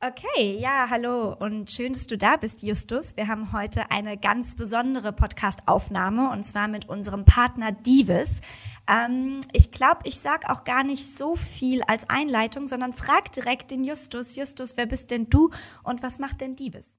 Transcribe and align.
Okay, 0.00 0.56
ja, 0.60 0.86
hallo 0.90 1.34
und 1.40 1.72
schön, 1.72 1.92
dass 1.92 2.06
du 2.06 2.16
da 2.16 2.36
bist, 2.36 2.62
Justus. 2.62 3.16
Wir 3.16 3.26
haben 3.26 3.52
heute 3.52 3.90
eine 3.90 4.16
ganz 4.16 4.54
besondere 4.54 5.12
Podcast-Aufnahme 5.12 6.30
und 6.30 6.44
zwar 6.44 6.68
mit 6.68 6.88
unserem 6.88 7.24
Partner 7.24 7.72
Divis. 7.72 8.40
Ähm, 8.88 9.40
ich 9.52 9.72
glaube, 9.72 10.02
ich 10.04 10.20
sag 10.20 10.48
auch 10.48 10.62
gar 10.62 10.84
nicht 10.84 11.12
so 11.12 11.34
viel 11.34 11.82
als 11.82 12.08
Einleitung, 12.08 12.68
sondern 12.68 12.92
frag 12.92 13.32
direkt 13.32 13.72
den 13.72 13.82
Justus. 13.82 14.36
Justus, 14.36 14.76
wer 14.76 14.86
bist 14.86 15.10
denn 15.10 15.30
du 15.30 15.50
und 15.82 16.00
was 16.00 16.20
macht 16.20 16.42
denn 16.42 16.54
Divis? 16.54 16.96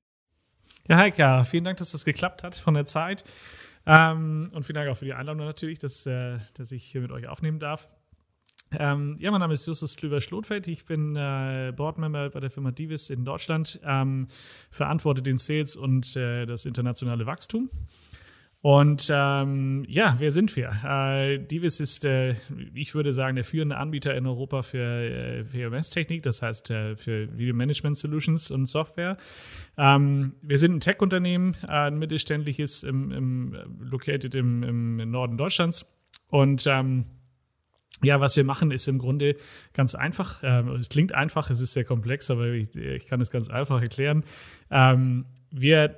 Ja, 0.89 0.97
Heika, 0.97 1.45
vielen 1.45 1.63
Dank, 1.63 1.77
dass 1.77 1.93
das 1.93 2.03
geklappt 2.03 2.43
hat 2.43 2.57
von 2.57 2.73
der 2.73 2.83
Zeit. 2.83 3.23
Ähm, 3.85 4.49
und 4.51 4.65
vielen 4.65 4.75
Dank 4.75 4.89
auch 4.89 4.97
für 4.97 5.05
die 5.05 5.13
Einladung 5.13 5.45
natürlich, 5.45 5.79
dass, 5.79 6.05
äh, 6.05 6.39
dass 6.55 6.73
ich 6.73 6.83
hier 6.83 6.99
mit 6.99 7.13
euch 7.13 7.29
aufnehmen 7.29 7.61
darf. 7.61 7.87
Ähm, 8.77 9.17
ja, 9.19 9.31
mein 9.31 9.39
Name 9.39 9.53
ist 9.53 9.65
Justus 9.65 9.95
Klüver-Schlotfeld. 9.95 10.67
Ich 10.67 10.85
bin 10.85 11.15
äh, 11.15 11.73
Boardmember 11.75 12.29
bei 12.29 12.39
der 12.39 12.49
Firma 12.49 12.71
Divis 12.71 13.09
in 13.09 13.25
Deutschland, 13.25 13.79
ähm, 13.83 14.27
verantworte 14.69 15.21
den 15.21 15.37
Sales 15.37 15.75
und 15.75 16.15
äh, 16.15 16.45
das 16.45 16.65
internationale 16.65 17.25
Wachstum. 17.25 17.69
Und 18.61 19.09
ähm, 19.11 19.85
ja, 19.87 20.15
wer 20.19 20.31
sind 20.31 20.53
wir? 20.57 20.71
Äh, 20.83 21.39
Divis 21.39 21.79
ist, 21.79 22.03
äh, 22.03 22.35
ich 22.73 22.93
würde 22.93 23.13
sagen, 23.13 23.35
der 23.35 23.45
führende 23.45 23.77
Anbieter 23.77 24.13
in 24.15 24.27
Europa 24.27 24.63
für 24.63 24.79
äh, 24.79 25.43
VMS-Technik, 25.45 26.23
das 26.23 26.41
heißt 26.41 26.69
äh, 26.69 26.97
für 26.97 27.37
Video 27.37 27.55
Management 27.55 27.97
Solutions 27.97 28.51
und 28.51 28.65
Software. 28.65 29.15
Ähm, 29.77 30.33
wir 30.41 30.57
sind 30.57 30.75
ein 30.75 30.79
Tech-Unternehmen, 30.81 31.55
äh, 31.63 31.71
ein 31.71 31.99
mittelständliches, 31.99 32.83
im, 32.83 33.11
im, 33.11 33.55
located 33.79 34.35
im, 34.35 34.63
im 34.63 35.09
Norden 35.09 35.37
Deutschlands. 35.37 35.89
Und 36.27 36.67
ähm, 36.67 37.05
ja, 38.03 38.19
was 38.19 38.35
wir 38.35 38.43
machen, 38.43 38.71
ist 38.71 38.87
im 38.87 38.97
Grunde 38.97 39.35
ganz 39.73 39.95
einfach. 39.95 40.41
Ähm, 40.43 40.69
es 40.75 40.89
klingt 40.89 41.13
einfach, 41.13 41.49
es 41.49 41.61
ist 41.61 41.73
sehr 41.73 41.85
komplex, 41.85 42.31
aber 42.31 42.47
ich, 42.47 42.75
ich 42.75 43.07
kann 43.07 43.21
es 43.21 43.31
ganz 43.31 43.49
einfach 43.49 43.81
erklären. 43.81 44.23
Ähm, 44.71 45.25
wir 45.51 45.95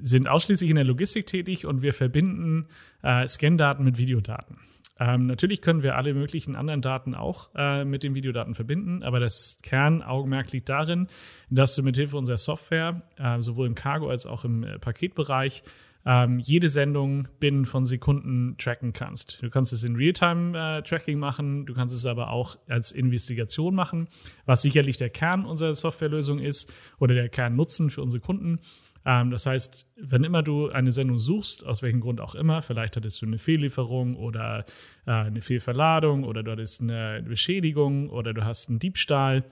sind 0.00 0.28
ausschließlich 0.28 0.70
in 0.70 0.76
der 0.76 0.84
Logistik 0.84 1.26
tätig 1.26 1.66
und 1.66 1.82
wir 1.82 1.94
verbinden 1.94 2.66
äh, 3.02 3.26
Scan-Daten 3.26 3.84
mit 3.84 3.98
Videodaten. 3.98 4.58
Ähm, 5.00 5.26
natürlich 5.26 5.62
können 5.62 5.82
wir 5.82 5.96
alle 5.96 6.12
möglichen 6.12 6.56
anderen 6.56 6.82
Daten 6.82 7.14
auch 7.14 7.50
äh, 7.54 7.84
mit 7.84 8.02
den 8.02 8.14
Videodaten 8.14 8.54
verbinden, 8.54 9.04
aber 9.04 9.20
das 9.20 9.58
Kernaugenmerk 9.62 10.50
liegt 10.52 10.68
darin, 10.68 11.06
dass 11.50 11.76
du 11.76 11.82
mit 11.82 11.96
Hilfe 11.96 12.16
unserer 12.16 12.38
Software 12.38 13.02
äh, 13.16 13.40
sowohl 13.40 13.68
im 13.68 13.76
Cargo 13.76 14.08
als 14.08 14.26
auch 14.26 14.44
im 14.44 14.64
äh, 14.64 14.78
Paketbereich 14.78 15.62
ähm, 16.08 16.38
jede 16.38 16.70
Sendung 16.70 17.28
binnen 17.38 17.66
von 17.66 17.84
Sekunden 17.84 18.56
tracken 18.56 18.94
kannst. 18.94 19.42
Du 19.42 19.50
kannst 19.50 19.74
es 19.74 19.84
in 19.84 19.94
Realtime-Tracking 19.94 21.16
äh, 21.16 21.20
machen, 21.20 21.66
du 21.66 21.74
kannst 21.74 21.94
es 21.94 22.06
aber 22.06 22.30
auch 22.30 22.56
als 22.66 22.92
Investigation 22.92 23.74
machen, 23.74 24.08
was 24.46 24.62
sicherlich 24.62 24.96
der 24.96 25.10
Kern 25.10 25.44
unserer 25.44 25.74
Softwarelösung 25.74 26.38
ist 26.38 26.72
oder 26.98 27.14
der 27.14 27.28
Kernnutzen 27.28 27.90
für 27.90 28.00
unsere 28.00 28.22
Kunden. 28.22 28.60
Ähm, 29.04 29.30
das 29.30 29.44
heißt, 29.44 29.86
wenn 29.96 30.24
immer 30.24 30.42
du 30.42 30.70
eine 30.70 30.92
Sendung 30.92 31.18
suchst, 31.18 31.66
aus 31.66 31.82
welchem 31.82 32.00
Grund 32.00 32.22
auch 32.22 32.34
immer, 32.34 32.62
vielleicht 32.62 32.96
hattest 32.96 33.20
du 33.20 33.26
eine 33.26 33.36
Fehllieferung 33.36 34.14
oder 34.14 34.64
äh, 35.06 35.10
eine 35.10 35.42
Fehlverladung 35.42 36.24
oder 36.24 36.42
du 36.42 36.52
hattest 36.52 36.80
eine 36.80 37.22
Beschädigung 37.22 38.08
oder 38.08 38.32
du 38.32 38.46
hast 38.46 38.70
einen 38.70 38.78
Diebstahl, 38.78 39.44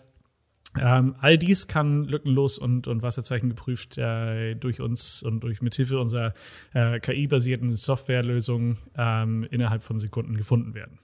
ähm, 0.78 1.14
all 1.20 1.38
dies 1.38 1.68
kann 1.68 2.04
lückenlos 2.04 2.58
und, 2.58 2.86
und 2.86 3.02
Wasserzeichen 3.02 3.48
geprüft 3.48 3.98
äh, 3.98 4.54
durch 4.54 4.80
uns 4.80 5.22
und 5.22 5.40
durch 5.40 5.62
mithilfe 5.62 6.00
unserer 6.00 6.34
äh, 6.74 7.00
KI-basierten 7.00 7.74
Softwarelösungen 7.74 8.76
ähm, 8.96 9.46
innerhalb 9.50 9.82
von 9.82 9.98
Sekunden 9.98 10.36
gefunden 10.36 10.74
werden. 10.74 10.98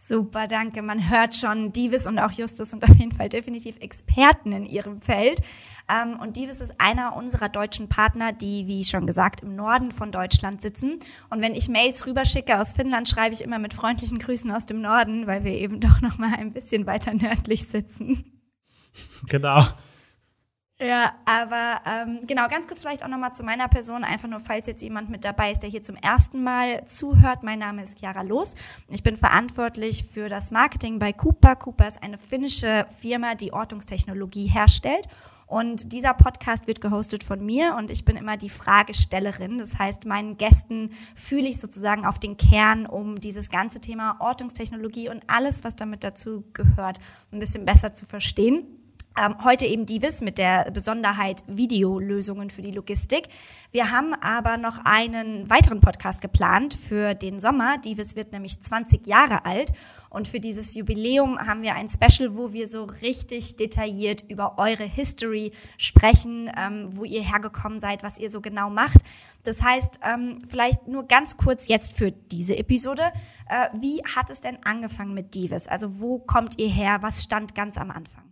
Super, 0.00 0.46
danke. 0.46 0.80
Man 0.80 1.10
hört 1.10 1.34
schon, 1.34 1.72
Divis 1.72 2.06
und 2.06 2.18
auch 2.20 2.30
Justus 2.30 2.70
sind 2.70 2.84
auf 2.84 2.94
jeden 2.96 3.10
Fall 3.10 3.28
definitiv 3.28 3.78
Experten 3.80 4.52
in 4.52 4.64
ihrem 4.64 5.00
Feld. 5.00 5.40
Ähm, 5.88 6.18
und 6.20 6.36
Divis 6.36 6.60
ist 6.60 6.80
einer 6.80 7.16
unserer 7.16 7.48
deutschen 7.48 7.88
Partner, 7.88 8.32
die, 8.32 8.68
wie 8.68 8.84
schon 8.84 9.06
gesagt, 9.06 9.42
im 9.42 9.56
Norden 9.56 9.90
von 9.90 10.12
Deutschland 10.12 10.62
sitzen. 10.62 11.00
Und 11.30 11.42
wenn 11.42 11.54
ich 11.54 11.68
Mails 11.68 12.06
rüberschicke 12.06 12.60
aus 12.60 12.74
Finnland, 12.74 13.08
schreibe 13.08 13.34
ich 13.34 13.42
immer 13.42 13.58
mit 13.58 13.74
freundlichen 13.74 14.20
Grüßen 14.20 14.50
aus 14.52 14.66
dem 14.66 14.80
Norden, 14.80 15.26
weil 15.26 15.42
wir 15.42 15.52
eben 15.52 15.80
doch 15.80 16.00
noch 16.00 16.16
mal 16.16 16.32
ein 16.34 16.52
bisschen 16.52 16.86
weiter 16.86 17.12
nördlich 17.12 17.66
sitzen. 17.66 18.37
Genau. 19.28 19.64
Ja, 20.80 21.12
aber 21.24 21.80
ähm, 21.86 22.20
genau, 22.28 22.46
ganz 22.46 22.68
kurz 22.68 22.80
vielleicht 22.80 23.02
auch 23.02 23.08
nochmal 23.08 23.34
zu 23.34 23.42
meiner 23.42 23.66
Person, 23.66 24.04
einfach 24.04 24.28
nur, 24.28 24.38
falls 24.38 24.68
jetzt 24.68 24.80
jemand 24.80 25.10
mit 25.10 25.24
dabei 25.24 25.50
ist, 25.50 25.64
der 25.64 25.70
hier 25.70 25.82
zum 25.82 25.96
ersten 25.96 26.44
Mal 26.44 26.84
zuhört. 26.86 27.42
Mein 27.42 27.58
Name 27.58 27.82
ist 27.82 27.98
Chiara 27.98 28.22
Los. 28.22 28.54
Ich 28.88 29.02
bin 29.02 29.16
verantwortlich 29.16 30.04
für 30.04 30.28
das 30.28 30.52
Marketing 30.52 31.00
bei 31.00 31.12
Cooper. 31.12 31.56
Cooper 31.56 31.88
ist 31.88 32.00
eine 32.00 32.16
finnische 32.16 32.86
Firma, 33.00 33.34
die 33.34 33.52
Ortungstechnologie 33.52 34.46
herstellt. 34.46 35.08
Und 35.48 35.92
dieser 35.92 36.14
Podcast 36.14 36.68
wird 36.68 36.80
gehostet 36.80 37.24
von 37.24 37.44
mir 37.44 37.74
und 37.76 37.90
ich 37.90 38.04
bin 38.04 38.16
immer 38.16 38.36
die 38.36 38.50
Fragestellerin. 38.50 39.58
Das 39.58 39.78
heißt, 39.78 40.06
meinen 40.06 40.36
Gästen 40.36 40.90
fühle 41.16 41.48
ich 41.48 41.58
sozusagen 41.58 42.06
auf 42.06 42.20
den 42.20 42.36
Kern, 42.36 42.86
um 42.86 43.18
dieses 43.18 43.48
ganze 43.48 43.80
Thema 43.80 44.16
Ortungstechnologie 44.20 45.08
und 45.08 45.24
alles, 45.26 45.64
was 45.64 45.74
damit 45.74 46.04
dazu 46.04 46.44
gehört, 46.52 46.98
ein 47.32 47.40
bisschen 47.40 47.64
besser 47.64 47.94
zu 47.94 48.06
verstehen. 48.06 48.77
Ähm, 49.18 49.34
heute 49.42 49.66
eben 49.66 49.84
Divis 49.84 50.20
mit 50.20 50.38
der 50.38 50.70
Besonderheit 50.70 51.42
Videolösungen 51.48 52.50
für 52.50 52.62
die 52.62 52.70
Logistik. 52.70 53.26
Wir 53.72 53.90
haben 53.90 54.14
aber 54.14 54.58
noch 54.58 54.84
einen 54.84 55.50
weiteren 55.50 55.80
Podcast 55.80 56.20
geplant 56.20 56.74
für 56.74 57.14
den 57.14 57.40
Sommer. 57.40 57.78
Divis 57.78 58.14
wird 58.14 58.32
nämlich 58.32 58.60
20 58.60 59.08
Jahre 59.08 59.44
alt 59.44 59.72
und 60.08 60.28
für 60.28 60.38
dieses 60.38 60.74
Jubiläum 60.76 61.36
haben 61.38 61.62
wir 61.62 61.74
ein 61.74 61.88
Special, 61.88 62.36
wo 62.36 62.52
wir 62.52 62.68
so 62.68 62.84
richtig 62.84 63.56
detailliert 63.56 64.24
über 64.28 64.56
eure 64.56 64.84
History 64.84 65.50
sprechen, 65.78 66.48
ähm, 66.56 66.90
wo 66.92 67.04
ihr 67.04 67.22
hergekommen 67.22 67.80
seid, 67.80 68.04
was 68.04 68.18
ihr 68.18 68.30
so 68.30 68.40
genau 68.40 68.70
macht. 68.70 68.98
Das 69.42 69.64
heißt, 69.64 69.98
ähm, 70.04 70.38
vielleicht 70.46 70.86
nur 70.86 71.08
ganz 71.08 71.36
kurz 71.36 71.66
jetzt 71.66 71.96
für 71.96 72.12
diese 72.12 72.56
Episode. 72.56 73.10
Äh, 73.48 73.68
wie 73.80 74.00
hat 74.04 74.30
es 74.30 74.40
denn 74.40 74.58
angefangen 74.62 75.14
mit 75.14 75.34
Divis? 75.34 75.66
Also 75.66 75.98
wo 75.98 76.20
kommt 76.20 76.58
ihr 76.60 76.68
her? 76.68 76.98
Was 77.00 77.24
stand 77.24 77.56
ganz 77.56 77.78
am 77.78 77.90
Anfang? 77.90 78.27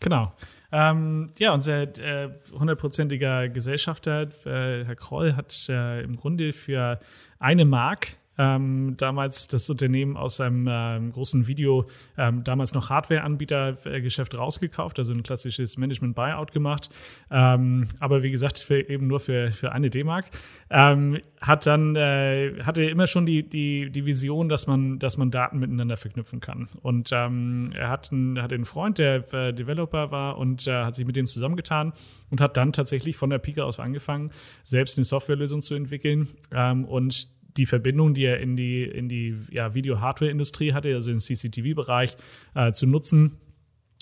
Genau. 0.00 0.32
Ähm, 0.72 1.30
ja, 1.38 1.52
unser 1.52 1.82
äh, 1.98 2.32
hundertprozentiger 2.52 3.44
äh, 3.44 3.48
Gesellschafter, 3.48 4.28
äh, 4.44 4.84
Herr 4.84 4.96
Kroll, 4.96 5.36
hat 5.36 5.68
äh, 5.68 6.02
im 6.02 6.16
Grunde 6.16 6.52
für 6.52 6.98
eine 7.38 7.64
Mark 7.64 8.16
ähm, 8.38 8.94
damals 8.98 9.48
das 9.48 9.68
Unternehmen 9.70 10.16
aus 10.16 10.40
einem 10.40 10.68
ähm, 10.70 11.12
großen 11.12 11.46
Video, 11.46 11.86
ähm, 12.18 12.44
damals 12.44 12.74
noch 12.74 12.90
Hardware-Anbieter-Geschäft 12.90 14.36
rausgekauft, 14.36 14.98
also 14.98 15.12
ein 15.12 15.22
klassisches 15.22 15.76
Management-Buyout 15.76 16.52
gemacht. 16.52 16.90
Ähm, 17.30 17.86
aber 18.00 18.22
wie 18.22 18.30
gesagt, 18.30 18.58
für, 18.58 18.88
eben 18.88 19.06
nur 19.06 19.20
für, 19.20 19.52
für 19.52 19.72
eine 19.72 19.90
D-Mark. 19.90 20.26
Ähm, 20.70 21.20
hat 21.40 21.66
dann, 21.66 21.94
äh, 21.94 22.62
hatte 22.62 22.84
immer 22.84 23.06
schon 23.06 23.26
die, 23.26 23.48
die, 23.48 23.90
die 23.90 24.06
Vision, 24.06 24.48
dass 24.48 24.66
man, 24.66 24.98
dass 24.98 25.16
man 25.16 25.30
Daten 25.30 25.58
miteinander 25.58 25.96
verknüpfen 25.96 26.40
kann. 26.40 26.68
Und 26.82 27.10
ähm, 27.12 27.70
er 27.74 27.90
hat 27.90 28.10
einen, 28.10 28.40
hat 28.40 28.52
einen 28.52 28.64
Freund, 28.64 28.98
der 28.98 29.32
äh, 29.32 29.52
Developer 29.52 30.10
war 30.10 30.38
und 30.38 30.66
äh, 30.66 30.72
hat 30.72 30.94
sich 30.96 31.06
mit 31.06 31.16
dem 31.16 31.26
zusammengetan 31.26 31.92
und 32.30 32.40
hat 32.40 32.56
dann 32.56 32.72
tatsächlich 32.72 33.16
von 33.16 33.30
der 33.30 33.38
Pika 33.38 33.62
aus 33.62 33.78
angefangen, 33.78 34.30
selbst 34.62 34.98
eine 34.98 35.04
Softwarelösung 35.04 35.60
zu 35.60 35.74
entwickeln. 35.74 36.28
Und 36.50 37.28
die 37.56 37.66
Verbindung, 37.66 38.14
die 38.14 38.24
er 38.24 38.40
in 38.40 38.56
die, 38.56 38.82
in 38.82 39.08
die 39.08 39.36
ja, 39.50 39.74
Video-Hardware-Industrie 39.74 40.72
hatte, 40.72 40.94
also 40.94 41.10
im 41.10 41.18
CCTV-Bereich, 41.18 42.16
äh, 42.54 42.72
zu 42.72 42.86
nutzen, 42.86 43.36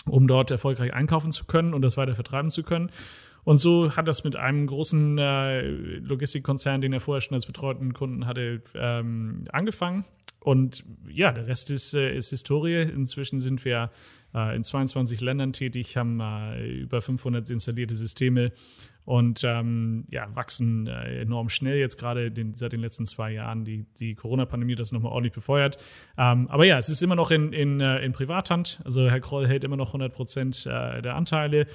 um 0.07 0.27
dort 0.27 0.51
erfolgreich 0.51 0.93
einkaufen 0.95 1.33
zu 1.33 1.45
können 1.45 1.75
und 1.75 1.83
das 1.83 1.97
weiter 1.97 2.15
vertreiben 2.15 2.51
zu 2.51 2.63
können. 2.63 2.91
Und 3.45 3.59
so 3.59 3.97
hat 3.97 4.07
das 4.07 4.25
mit 4.25 4.37
einem 4.37 4.67
großen 4.67 5.19
äh, 5.19 5.63
Logistikkonzern, 5.99 6.81
den 6.81 6.93
er 6.93 7.01
vorher 7.01 7.21
schon 7.21 7.35
als 7.35 7.47
betreuten 7.47 7.93
Kunden 7.93 8.27
hatte, 8.27 8.63
ähm, 8.75 9.45
angefangen. 9.51 10.05
Und 10.41 10.85
ja, 11.09 11.33
der 11.33 11.47
Rest 11.47 11.71
ist, 11.71 11.95
äh, 11.95 12.17
ist 12.17 12.31
Historie. 12.31 12.83
Inzwischen 12.83 13.41
sind 13.41 13.65
wir 13.65 13.91
äh, 14.35 14.57
in 14.57 14.65
22 14.65 15.21
Ländern 15.21 15.53
tätig, 15.53 15.97
haben 15.97 16.21
äh, 16.21 16.69
über 16.69 17.01
500 17.01 17.51
installierte 17.51 17.97
Systeme 17.97 18.53
und 19.05 19.43
ähm, 19.45 20.05
ja, 20.11 20.29
wachsen 20.35 20.87
äh, 20.87 21.23
enorm 21.23 21.49
schnell 21.49 21.79
jetzt 21.79 21.99
gerade 21.99 22.33
seit 22.55 22.73
den 22.73 22.81
letzten 22.81 23.07
zwei 23.07 23.33
Jahren. 23.33 23.65
Die, 23.65 23.87
die 23.99 24.15
Corona-Pandemie 24.15 24.73
hat 24.73 24.81
das 24.81 24.93
nochmal 24.93 25.13
ordentlich 25.13 25.33
befeuert. 25.33 25.79
Ähm, 26.17 26.49
aber 26.49 26.65
ja, 26.65 26.79
es 26.79 26.89
ist 26.89 27.03
immer 27.03 27.17
noch 27.17 27.31
in, 27.31 27.53
in, 27.53 27.81
äh, 27.81 27.99
in 27.99 28.13
Privathand. 28.13 28.81
Also 28.85 29.11
Herr 29.11 29.21
Kroll 29.21 29.49
hält 29.49 29.65
immer 29.65 29.77
noch 29.77 29.89
100 29.89 30.13
Prozent 30.13 30.67
äh, 30.67 31.03
der 31.03 31.17
Anteile. 31.17 31.67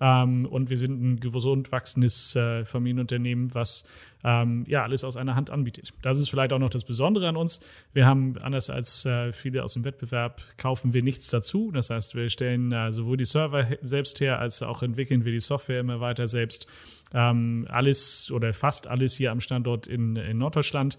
Ähm, 0.00 0.46
und 0.46 0.70
wir 0.70 0.76
sind 0.76 1.02
ein 1.02 1.20
gesund 1.20 1.72
wachsendes 1.72 2.36
äh, 2.36 2.64
Familienunternehmen, 2.64 3.54
was 3.54 3.86
ähm, 4.24 4.64
ja 4.66 4.82
alles 4.82 5.04
aus 5.04 5.16
einer 5.16 5.34
Hand 5.34 5.50
anbietet. 5.50 5.92
Das 6.02 6.18
ist 6.18 6.28
vielleicht 6.28 6.52
auch 6.52 6.58
noch 6.58 6.70
das 6.70 6.84
Besondere 6.84 7.28
an 7.28 7.36
uns. 7.36 7.64
Wir 7.92 8.06
haben, 8.06 8.36
anders 8.38 8.70
als 8.70 9.06
äh, 9.06 9.32
viele 9.32 9.64
aus 9.64 9.74
dem 9.74 9.84
Wettbewerb, 9.84 10.42
kaufen 10.58 10.92
wir 10.92 11.02
nichts 11.02 11.28
dazu. 11.28 11.70
Das 11.72 11.90
heißt, 11.90 12.14
wir 12.14 12.28
stellen 12.28 12.72
äh, 12.72 12.92
sowohl 12.92 13.16
die 13.16 13.24
Server 13.24 13.66
selbst 13.82 14.20
her, 14.20 14.38
als 14.38 14.62
auch 14.62 14.82
entwickeln 14.82 15.24
wir 15.24 15.32
die 15.32 15.40
Software 15.40 15.80
immer 15.80 16.00
weiter 16.00 16.26
selbst. 16.26 16.66
Ähm, 17.14 17.66
alles 17.68 18.30
oder 18.30 18.52
fast 18.52 18.88
alles 18.88 19.16
hier 19.16 19.30
am 19.30 19.40
Standort 19.40 19.86
in, 19.86 20.16
in 20.16 20.38
Norddeutschland 20.38 20.98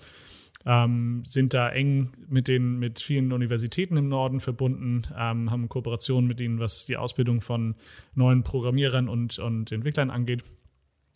ähm, 0.67 1.23
sind 1.23 1.53
da 1.53 1.69
eng 1.69 2.11
mit 2.27 2.49
den 2.49 2.77
mit 2.77 2.99
vielen 2.99 3.31
Universitäten 3.31 3.95
im 3.95 4.09
Norden 4.09 4.41
verbunden, 4.41 5.03
ähm, 5.17 5.49
haben 5.49 5.69
Kooperationen 5.69 6.27
mit 6.27 6.41
ihnen, 6.41 6.59
was 6.59 6.85
die 6.85 6.97
Ausbildung 6.97 7.39
von 7.39 7.75
neuen 8.15 8.43
Programmierern 8.43 9.07
und, 9.07 9.39
und 9.39 9.71
Entwicklern 9.71 10.11
angeht 10.11 10.43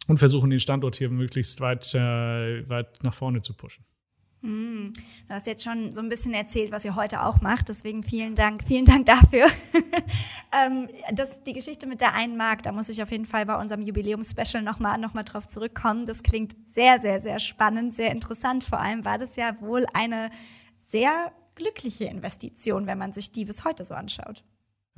und 0.08 0.20
versuchen 0.20 0.50
den 0.50 0.62
Standort 0.62 0.96
hier 0.96 1.10
möglichst 1.10 1.60
weit, 1.60 1.94
äh, 1.94 2.68
weit 2.70 3.04
nach 3.04 3.14
vorne 3.14 3.42
zu 3.42 3.54
pushen. 3.54 3.84
Mm, 4.42 4.92
du 5.28 5.34
hast 5.34 5.46
jetzt 5.46 5.64
schon 5.64 5.94
so 5.94 6.02
ein 6.02 6.10
bisschen 6.10 6.34
erzählt, 6.34 6.72
was 6.72 6.84
ihr 6.84 6.96
heute 6.96 7.24
auch 7.24 7.42
macht, 7.42 7.70
deswegen 7.70 8.02
vielen 8.02 8.34
Dank, 8.34 8.64
vielen 8.66 8.86
Dank 8.86 9.06
dafür. 9.06 9.48
ähm, 10.52 10.90
das, 11.14 11.44
die 11.44 11.54
Geschichte 11.54 11.86
mit 11.86 12.02
der 12.02 12.14
einen 12.14 12.38
Mark, 12.38 12.64
da 12.64 12.72
muss 12.72 12.90
ich 12.90 13.04
auf 13.04 13.12
jeden 13.12 13.26
Fall 13.26 13.46
bei 13.46 13.60
unserem 13.60 13.84
Jubiläumspecial 13.84 14.64
nochmal 14.64 14.98
noch 14.98 15.14
mal 15.14 15.24
drauf 15.24 15.48
zurückkommen. 15.48 16.08
Das 16.08 16.24
klingt 16.24 16.56
sehr, 16.68 17.00
sehr, 17.00 17.22
sehr 17.22 17.40
spannend, 17.40 17.94
sehr 17.94 18.12
interessant. 18.12 18.64
Vor 18.64 18.80
allem 18.80 19.06
war 19.06 19.20
das 19.20 19.36
ja 19.36 19.60
wohl 19.62 19.86
eine 19.94 20.32
sehr 20.80 21.32
glückliche 21.54 22.06
Investition, 22.06 22.88
wenn 22.88 22.98
man 22.98 23.14
sich 23.14 23.32
die 23.32 23.46
bis 23.46 23.64
heute 23.64 23.84
so 23.84 23.94
anschaut. 23.94 24.44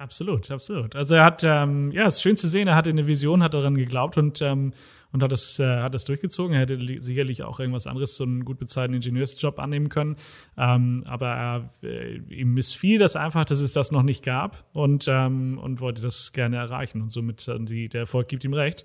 Absolut, 0.04 0.52
absolut. 0.52 0.98
Also 0.98 1.16
er 1.16 1.24
hat, 1.24 1.46
ähm, 1.46 1.90
ja, 1.94 2.06
es 2.06 2.16
ist 2.16 2.24
schön 2.24 2.36
zu 2.36 2.50
sehen, 2.50 2.68
er 2.68 2.76
hatte 2.76 2.90
eine 2.90 3.08
Vision, 3.08 3.42
hat 3.42 3.54
daran 3.54 3.76
geglaubt 3.76 4.18
und, 4.18 4.42
ähm, 4.42 4.74
und 5.14 5.24
hat 5.24 5.32
das, 5.32 5.60
äh, 5.60 5.82
hat 5.82 5.94
das 5.94 6.04
durchgezogen. 6.04 6.54
Er 6.54 6.60
hätte 6.60 6.78
sicherlich 7.02 7.44
auch 7.44 7.58
irgendwas 7.62 7.88
anderes, 7.88 8.18
so 8.18 8.26
einen 8.26 8.44
gut 8.44 8.60
bezahlten 8.60 8.96
Ingenieursjob 8.96 9.60
annehmen 9.60 9.88
können. 9.88 10.18
Ähm, 10.58 11.06
aber 11.08 11.28
er, 11.28 11.70
äh, 11.84 12.18
ihm 12.18 12.54
missfiel 12.54 13.00
das 13.00 13.16
einfach, 13.16 13.46
dass 13.46 13.62
es 13.62 13.72
das 13.72 13.92
noch 13.92 14.04
nicht 14.04 14.26
gab 14.26 14.66
und, 14.74 15.08
ähm, 15.08 15.58
und 15.58 15.80
wollte 15.80 16.02
das 16.02 16.34
gerne 16.34 16.58
erreichen. 16.58 17.02
Und 17.02 17.10
somit, 17.10 17.48
äh, 17.48 17.58
die, 17.62 17.88
der 17.88 18.02
Erfolg 18.02 18.28
gibt 18.28 18.44
ihm 18.44 18.54
recht. 18.54 18.84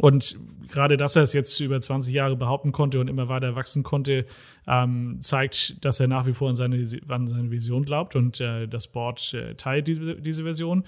Und 0.00 0.36
gerade, 0.68 0.96
dass 0.96 1.16
er 1.16 1.22
es 1.22 1.32
jetzt 1.32 1.60
über 1.60 1.80
20 1.80 2.14
Jahre 2.14 2.36
behaupten 2.36 2.72
konnte 2.72 3.00
und 3.00 3.08
immer 3.08 3.28
weiter 3.28 3.54
wachsen 3.54 3.82
konnte, 3.82 4.26
ähm, 4.66 5.18
zeigt, 5.20 5.84
dass 5.84 6.00
er 6.00 6.08
nach 6.08 6.26
wie 6.26 6.32
vor 6.32 6.48
an 6.48 6.56
seine, 6.56 6.86
an 7.08 7.28
seine 7.28 7.50
Vision 7.50 7.84
glaubt 7.84 8.16
und 8.16 8.40
äh, 8.40 8.66
das 8.66 8.88
Board 8.88 9.34
äh, 9.34 9.54
teilt 9.54 9.86
diese, 9.86 10.16
diese 10.16 10.44
Vision. 10.44 10.84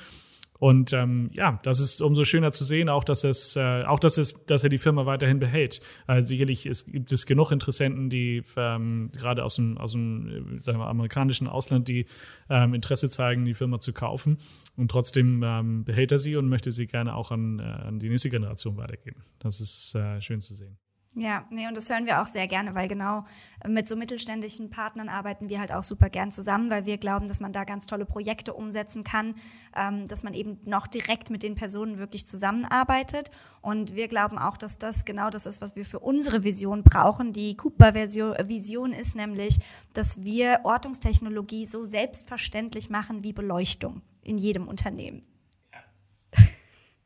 Und 0.58 0.94
ähm, 0.94 1.28
ja, 1.34 1.60
das 1.64 1.80
ist 1.80 2.00
umso 2.00 2.24
schöner 2.24 2.50
zu 2.50 2.64
sehen, 2.64 2.88
auch 2.88 3.04
dass 3.04 3.24
es, 3.24 3.56
äh, 3.56 3.84
auch 3.84 4.00
dass 4.00 4.16
es, 4.16 4.46
dass 4.46 4.64
er 4.64 4.70
die 4.70 4.78
Firma 4.78 5.04
weiterhin 5.04 5.38
behält. 5.38 5.82
Also 6.06 6.28
sicherlich 6.28 6.64
ist, 6.64 6.90
gibt 6.90 7.12
es 7.12 7.26
genug 7.26 7.50
Interessenten, 7.50 8.08
die 8.08 8.42
ähm, 8.56 9.10
gerade 9.12 9.44
aus 9.44 9.56
dem, 9.56 9.76
aus 9.76 9.92
dem, 9.92 10.56
äh, 10.56 10.60
sagen 10.60 10.78
wir, 10.78 10.86
amerikanischen 10.86 11.46
Ausland, 11.46 11.88
die 11.88 12.06
ähm, 12.48 12.72
Interesse 12.72 13.10
zeigen, 13.10 13.44
die 13.44 13.54
Firma 13.54 13.80
zu 13.80 13.92
kaufen. 13.92 14.38
Und 14.76 14.90
trotzdem 14.90 15.42
ähm, 15.44 15.84
behält 15.84 16.12
er 16.12 16.18
sie 16.18 16.36
und 16.36 16.48
möchte 16.48 16.70
sie 16.70 16.86
gerne 16.86 17.14
auch 17.14 17.30
an, 17.30 17.58
äh, 17.58 17.62
an 17.62 17.98
die 17.98 18.08
nächste 18.08 18.30
Generation 18.30 18.76
weitergeben. 18.76 19.24
Das 19.38 19.60
ist 19.60 19.94
äh, 19.94 20.20
schön 20.20 20.40
zu 20.40 20.54
sehen. 20.54 20.78
Ja, 21.18 21.46
nee, 21.48 21.66
und 21.66 21.74
das 21.74 21.88
hören 21.88 22.04
wir 22.04 22.20
auch 22.20 22.26
sehr 22.26 22.46
gerne, 22.46 22.74
weil 22.74 22.88
genau 22.88 23.24
mit 23.66 23.88
so 23.88 23.96
mittelständischen 23.96 24.68
Partnern 24.68 25.08
arbeiten 25.08 25.48
wir 25.48 25.60
halt 25.60 25.72
auch 25.72 25.82
super 25.82 26.10
gern 26.10 26.30
zusammen, 26.30 26.70
weil 26.70 26.84
wir 26.84 26.98
glauben, 26.98 27.26
dass 27.26 27.40
man 27.40 27.54
da 27.54 27.64
ganz 27.64 27.86
tolle 27.86 28.04
Projekte 28.04 28.52
umsetzen 28.52 29.02
kann, 29.02 29.34
ähm, 29.74 30.08
dass 30.08 30.22
man 30.22 30.34
eben 30.34 30.58
noch 30.66 30.86
direkt 30.86 31.30
mit 31.30 31.42
den 31.42 31.54
Personen 31.54 31.96
wirklich 31.96 32.26
zusammenarbeitet. 32.26 33.30
Und 33.62 33.94
wir 33.94 34.08
glauben 34.08 34.36
auch, 34.36 34.58
dass 34.58 34.76
das 34.76 35.06
genau 35.06 35.30
das 35.30 35.46
ist, 35.46 35.62
was 35.62 35.74
wir 35.74 35.86
für 35.86 36.00
unsere 36.00 36.44
Vision 36.44 36.82
brauchen. 36.82 37.32
Die 37.32 37.56
Cooper-Vision 37.56 38.92
ist 38.92 39.16
nämlich, 39.16 39.58
dass 39.94 40.22
wir 40.22 40.60
Ortungstechnologie 40.64 41.64
so 41.64 41.84
selbstverständlich 41.84 42.90
machen 42.90 43.24
wie 43.24 43.32
Beleuchtung 43.32 44.02
in 44.22 44.36
jedem 44.36 44.68
Unternehmen. 44.68 45.22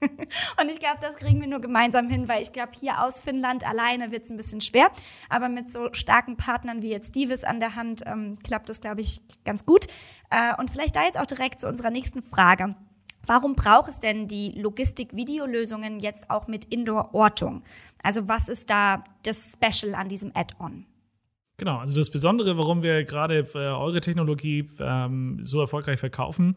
Und 0.60 0.68
ich 0.68 0.78
glaube, 0.78 0.98
das 1.00 1.16
kriegen 1.16 1.40
wir 1.40 1.48
nur 1.48 1.60
gemeinsam 1.60 2.08
hin, 2.08 2.28
weil 2.28 2.42
ich 2.42 2.52
glaube, 2.52 2.72
hier 2.78 3.02
aus 3.02 3.20
Finnland 3.20 3.66
alleine 3.66 4.10
wird 4.10 4.24
es 4.24 4.30
ein 4.30 4.36
bisschen 4.36 4.60
schwer. 4.60 4.90
Aber 5.28 5.48
mit 5.48 5.70
so 5.70 5.92
starken 5.92 6.36
Partnern 6.36 6.82
wie 6.82 6.90
jetzt 6.90 7.14
Divis 7.14 7.44
an 7.44 7.60
der 7.60 7.76
Hand 7.76 8.02
ähm, 8.06 8.38
klappt 8.42 8.68
das, 8.68 8.80
glaube 8.80 9.00
ich, 9.00 9.20
ganz 9.44 9.64
gut. 9.64 9.86
Äh, 10.30 10.54
und 10.58 10.70
vielleicht 10.70 10.96
da 10.96 11.04
jetzt 11.04 11.18
auch 11.18 11.26
direkt 11.26 11.60
zu 11.60 11.68
unserer 11.68 11.90
nächsten 11.90 12.22
Frage. 12.22 12.74
Warum 13.26 13.54
braucht 13.54 13.90
es 13.90 13.98
denn 13.98 14.28
die 14.28 14.52
Logistik-Videolösungen 14.52 16.00
jetzt 16.00 16.30
auch 16.30 16.48
mit 16.48 16.64
Indoor-Ortung? 16.66 17.62
Also 18.02 18.28
was 18.28 18.48
ist 18.48 18.70
da 18.70 19.04
das 19.24 19.52
Special 19.52 19.94
an 19.94 20.08
diesem 20.08 20.32
Add-on? 20.34 20.86
Genau, 21.60 21.76
also 21.76 21.94
das 21.94 22.08
Besondere, 22.08 22.56
warum 22.56 22.82
wir 22.82 23.04
gerade 23.04 23.40
äh, 23.40 23.58
eure 23.58 24.00
Technologie 24.00 24.64
ähm, 24.78 25.40
so 25.42 25.60
erfolgreich 25.60 26.00
verkaufen, 26.00 26.56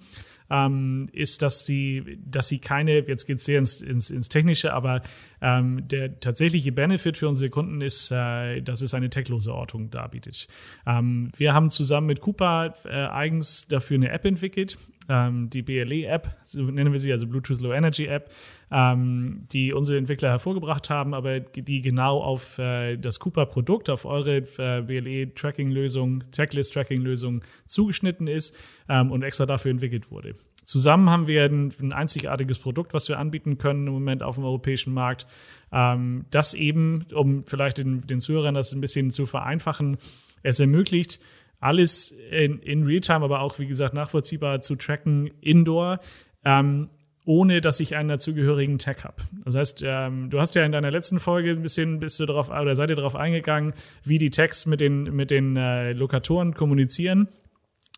ähm, 0.49 1.09
ist, 1.11 1.41
dass 1.41 1.65
sie, 1.65 2.19
dass 2.25 2.47
sie 2.47 2.59
keine, 2.59 2.99
jetzt 2.99 3.25
geht 3.25 3.39
es 3.39 3.43
sehr 3.43 3.59
ins, 3.59 3.81
ins, 3.81 4.09
ins, 4.09 4.29
Technische, 4.29 4.73
aber 4.73 5.01
ähm, 5.41 5.85
der 5.89 6.21
tatsächliche 6.21 6.71
Benefit 6.71 7.17
für 7.17 7.27
unsere 7.27 7.49
Kunden 7.49 7.81
ist, 7.81 8.11
äh, 8.11 8.61
dass 8.61 8.81
es 8.81 8.93
eine 8.93 9.09
techlose 9.09 9.53
Ortung 9.53 9.89
darbietet. 9.89 10.47
Ähm, 10.87 11.33
wir 11.35 11.53
haben 11.53 11.69
zusammen 11.69 12.07
mit 12.07 12.21
Cooper 12.21 12.73
äh, 12.85 13.07
eigens 13.07 13.67
dafür 13.67 13.95
eine 13.95 14.09
App 14.09 14.23
entwickelt, 14.23 14.77
ähm, 15.09 15.49
die 15.49 15.61
BLE-App, 15.61 16.35
so 16.43 16.61
nennen 16.61 16.91
wir 16.91 16.99
sie, 16.99 17.11
also 17.11 17.27
Bluetooth 17.27 17.59
Low 17.59 17.73
Energy 17.73 18.05
App, 18.05 18.31
ähm, 18.71 19.45
die 19.51 19.73
unsere 19.73 19.97
Entwickler 19.97 20.29
hervorgebracht 20.29 20.89
haben, 20.89 21.13
aber 21.13 21.39
die 21.41 21.81
genau 21.81 22.21
auf 22.21 22.57
äh, 22.57 22.97
das 22.97 23.19
Cooper-Produkt, 23.19 23.89
auf 23.89 24.05
eure 24.05 24.37
äh, 24.37 24.81
BLE-Tracking-Lösung, 24.81 26.23
Checklist-Tracking-Lösung 26.31 27.43
zugeschnitten 27.65 28.27
ist 28.27 28.55
ähm, 28.87 29.11
und 29.11 29.23
extra 29.23 29.45
dafür 29.45 29.71
entwickelt 29.71 30.11
wurde. 30.11 30.35
Zusammen 30.65 31.09
haben 31.09 31.27
wir 31.27 31.43
ein, 31.43 31.73
ein, 31.81 31.91
einzigartiges 31.91 32.59
Produkt, 32.59 32.93
was 32.93 33.09
wir 33.09 33.19
anbieten 33.19 33.57
können 33.57 33.87
im 33.87 33.93
Moment 33.93 34.23
auf 34.23 34.35
dem 34.35 34.45
europäischen 34.45 34.93
Markt. 34.93 35.27
Ähm, 35.71 36.25
das 36.31 36.53
eben, 36.53 37.05
um 37.13 37.43
vielleicht 37.43 37.79
den, 37.79 38.07
den 38.07 38.21
Zuhörern 38.21 38.55
das 38.55 38.71
ein 38.71 38.81
bisschen 38.81 39.11
zu 39.11 39.25
vereinfachen, 39.25 39.97
es 40.41 40.59
ermöglicht, 40.59 41.19
alles 41.63 42.11
in, 42.31 42.59
in 42.59 42.85
Realtime, 42.85 43.23
aber 43.23 43.41
auch, 43.41 43.57
wie 43.59 43.67
gesagt, 43.67 43.93
nachvollziehbar 43.93 44.61
zu 44.61 44.75
tracken, 44.75 45.31
indoor, 45.41 45.99
ähm, 46.43 46.89
ohne 47.25 47.61
dass 47.61 47.79
ich 47.79 47.95
einen 47.95 48.09
dazugehörigen 48.09 48.79
Tag 48.79 49.05
habe. 49.05 49.23
Das 49.45 49.55
heißt, 49.55 49.83
ähm, 49.85 50.29
du 50.29 50.39
hast 50.39 50.55
ja 50.55 50.65
in 50.65 50.73
deiner 50.73 50.91
letzten 50.91 51.21
Folge 51.21 51.51
ein 51.51 51.61
bisschen 51.61 51.99
bist 51.99 52.19
du 52.19 52.25
darauf 52.25 52.49
oder 52.49 52.75
seid 52.75 52.89
ihr 52.89 52.97
darauf 52.97 53.15
eingegangen, 53.15 53.73
wie 54.03 54.17
die 54.17 54.29
Tags 54.29 54.65
mit 54.65 54.81
den 54.81 55.03
mit 55.15 55.31
den 55.31 55.55
äh, 55.55 55.93
Lokatoren 55.93 56.53
kommunizieren. 56.53 57.29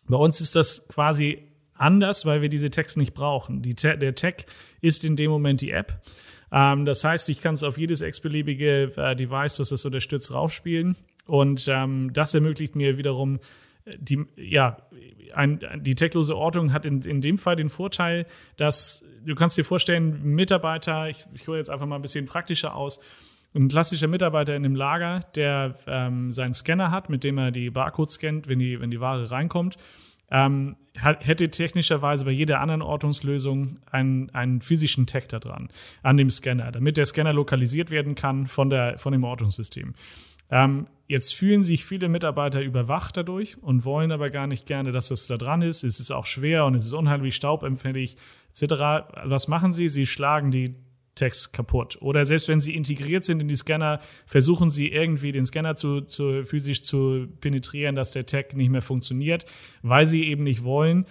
Bei 0.08 0.16
uns 0.16 0.40
ist 0.40 0.54
das 0.54 0.86
quasi 0.86 1.42
anders, 1.74 2.24
weil 2.24 2.42
wir 2.42 2.48
diese 2.48 2.70
Tags 2.70 2.96
nicht 2.96 3.14
brauchen. 3.14 3.62
Die, 3.62 3.74
der 3.74 4.14
Tag 4.14 4.44
ist 4.80 5.04
in 5.04 5.16
dem 5.16 5.30
Moment 5.30 5.60
die 5.60 5.72
App. 5.72 6.00
Ähm, 6.52 6.84
das 6.84 7.02
heißt, 7.02 7.28
ich 7.30 7.40
kann 7.40 7.54
es 7.54 7.64
auf 7.64 7.78
jedes 7.78 8.00
x-beliebige 8.00 8.92
äh, 8.96 9.16
Device, 9.16 9.58
was 9.58 9.70
das 9.70 9.84
unterstützt, 9.84 10.32
raufspielen. 10.32 10.94
Und 11.26 11.68
ähm, 11.68 12.12
das 12.12 12.34
ermöglicht 12.34 12.76
mir 12.76 12.96
wiederum 12.96 13.40
äh, 13.84 13.96
die, 13.98 14.24
ja, 14.36 14.78
ein, 15.34 15.60
die 15.80 15.94
techlose 15.94 16.36
Ortung 16.36 16.72
hat 16.72 16.86
in, 16.86 17.02
in 17.02 17.20
dem 17.20 17.36
Fall 17.36 17.56
den 17.56 17.68
Vorteil, 17.68 18.26
dass 18.56 19.04
du 19.24 19.34
kannst 19.34 19.58
dir 19.58 19.64
vorstellen, 19.64 20.22
Mitarbeiter, 20.22 21.08
ich, 21.08 21.26
ich 21.34 21.46
hole 21.48 21.58
jetzt 21.58 21.70
einfach 21.70 21.86
mal 21.86 21.96
ein 21.96 22.02
bisschen 22.02 22.26
praktischer 22.26 22.74
aus, 22.74 23.00
ein 23.54 23.68
klassischer 23.68 24.06
Mitarbeiter 24.06 24.54
in 24.54 24.64
einem 24.64 24.76
Lager, 24.76 25.20
der 25.34 25.74
ähm, 25.86 26.30
seinen 26.30 26.54
Scanner 26.54 26.90
hat, 26.90 27.08
mit 27.08 27.24
dem 27.24 27.38
er 27.38 27.50
die 27.50 27.70
Barcodes 27.70 28.14
scannt, 28.14 28.48
wenn 28.48 28.58
die, 28.58 28.80
wenn 28.80 28.90
die 28.90 29.00
Ware 29.00 29.30
reinkommt, 29.30 29.76
ähm, 30.30 30.76
hätte 30.94 31.48
technischerweise 31.50 32.24
bei 32.24 32.32
jeder 32.32 32.60
anderen 32.60 32.82
Ortungslösung 32.82 33.78
einen, 33.90 34.30
einen 34.30 34.60
physischen 34.60 35.06
Tag 35.06 35.28
da 35.28 35.38
dran, 35.38 35.68
an 36.02 36.16
dem 36.16 36.30
Scanner, 36.30 36.72
damit 36.72 36.96
der 36.96 37.06
Scanner 37.06 37.32
lokalisiert 37.32 37.90
werden 37.90 38.14
kann 38.14 38.46
von, 38.46 38.68
der, 38.68 38.98
von 38.98 39.12
dem 39.12 39.24
Ortungssystem. 39.24 39.94
Ähm, 40.50 40.86
jetzt 41.08 41.34
fühlen 41.34 41.62
sich 41.62 41.84
viele 41.84 42.08
Mitarbeiter 42.08 42.62
überwacht 42.62 43.16
dadurch 43.16 43.56
und 43.62 43.84
wollen 43.84 44.12
aber 44.12 44.30
gar 44.30 44.46
nicht 44.46 44.66
gerne, 44.66 44.92
dass 44.92 45.08
das 45.08 45.26
da 45.26 45.36
dran 45.36 45.62
ist. 45.62 45.84
Es 45.84 46.00
ist 46.00 46.10
auch 46.10 46.26
schwer 46.26 46.64
und 46.66 46.74
es 46.74 46.86
ist 46.86 46.92
unheimlich 46.92 47.36
staubempfindlich 47.36 48.16
etc. 48.50 48.72
Was 49.24 49.48
machen 49.48 49.72
sie? 49.72 49.88
Sie 49.88 50.06
schlagen 50.06 50.50
die 50.50 50.74
Tags 51.16 51.50
kaputt. 51.50 51.96
Oder 52.00 52.24
selbst 52.24 52.46
wenn 52.46 52.60
sie 52.60 52.76
integriert 52.76 53.24
sind 53.24 53.40
in 53.40 53.48
die 53.48 53.56
Scanner, 53.56 54.00
versuchen 54.26 54.70
sie 54.70 54.88
irgendwie 54.88 55.32
den 55.32 55.46
Scanner 55.46 55.74
zu, 55.74 56.02
zu 56.02 56.44
physisch 56.44 56.82
zu 56.82 57.26
penetrieren, 57.40 57.96
dass 57.96 58.12
der 58.12 58.26
Tag 58.26 58.54
nicht 58.54 58.70
mehr 58.70 58.82
funktioniert, 58.82 59.46
weil 59.82 60.06
sie 60.06 60.24
eben 60.24 60.44
nicht 60.44 60.62
wollen, 60.62 61.06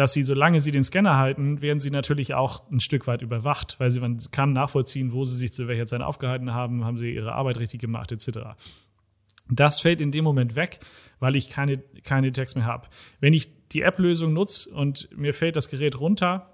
dass 0.00 0.14
sie, 0.14 0.22
solange 0.22 0.62
sie 0.62 0.70
den 0.70 0.82
Scanner 0.82 1.18
halten, 1.18 1.60
werden 1.60 1.78
sie 1.78 1.90
natürlich 1.90 2.32
auch 2.32 2.66
ein 2.70 2.80
Stück 2.80 3.06
weit 3.06 3.20
überwacht, 3.20 3.78
weil 3.80 3.90
sie 3.90 4.00
man 4.00 4.16
kann 4.32 4.54
nachvollziehen, 4.54 5.12
wo 5.12 5.26
sie 5.26 5.36
sich 5.36 5.52
zu 5.52 5.68
welcher 5.68 5.84
Zeit 5.84 6.00
aufgehalten 6.00 6.54
haben, 6.54 6.86
haben 6.86 6.96
sie 6.96 7.14
ihre 7.14 7.34
Arbeit 7.34 7.58
richtig 7.58 7.82
gemacht, 7.82 8.10
etc. 8.10 8.38
Das 9.50 9.80
fällt 9.80 10.00
in 10.00 10.10
dem 10.10 10.24
Moment 10.24 10.56
weg, 10.56 10.80
weil 11.18 11.36
ich 11.36 11.50
keine, 11.50 11.82
keine 12.02 12.32
Tags 12.32 12.54
mehr 12.54 12.64
habe. 12.64 12.88
Wenn 13.20 13.34
ich 13.34 13.50
die 13.72 13.82
App-Lösung 13.82 14.32
nutze 14.32 14.70
und 14.70 15.14
mir 15.14 15.34
fällt 15.34 15.54
das 15.54 15.68
Gerät 15.68 16.00
runter, 16.00 16.49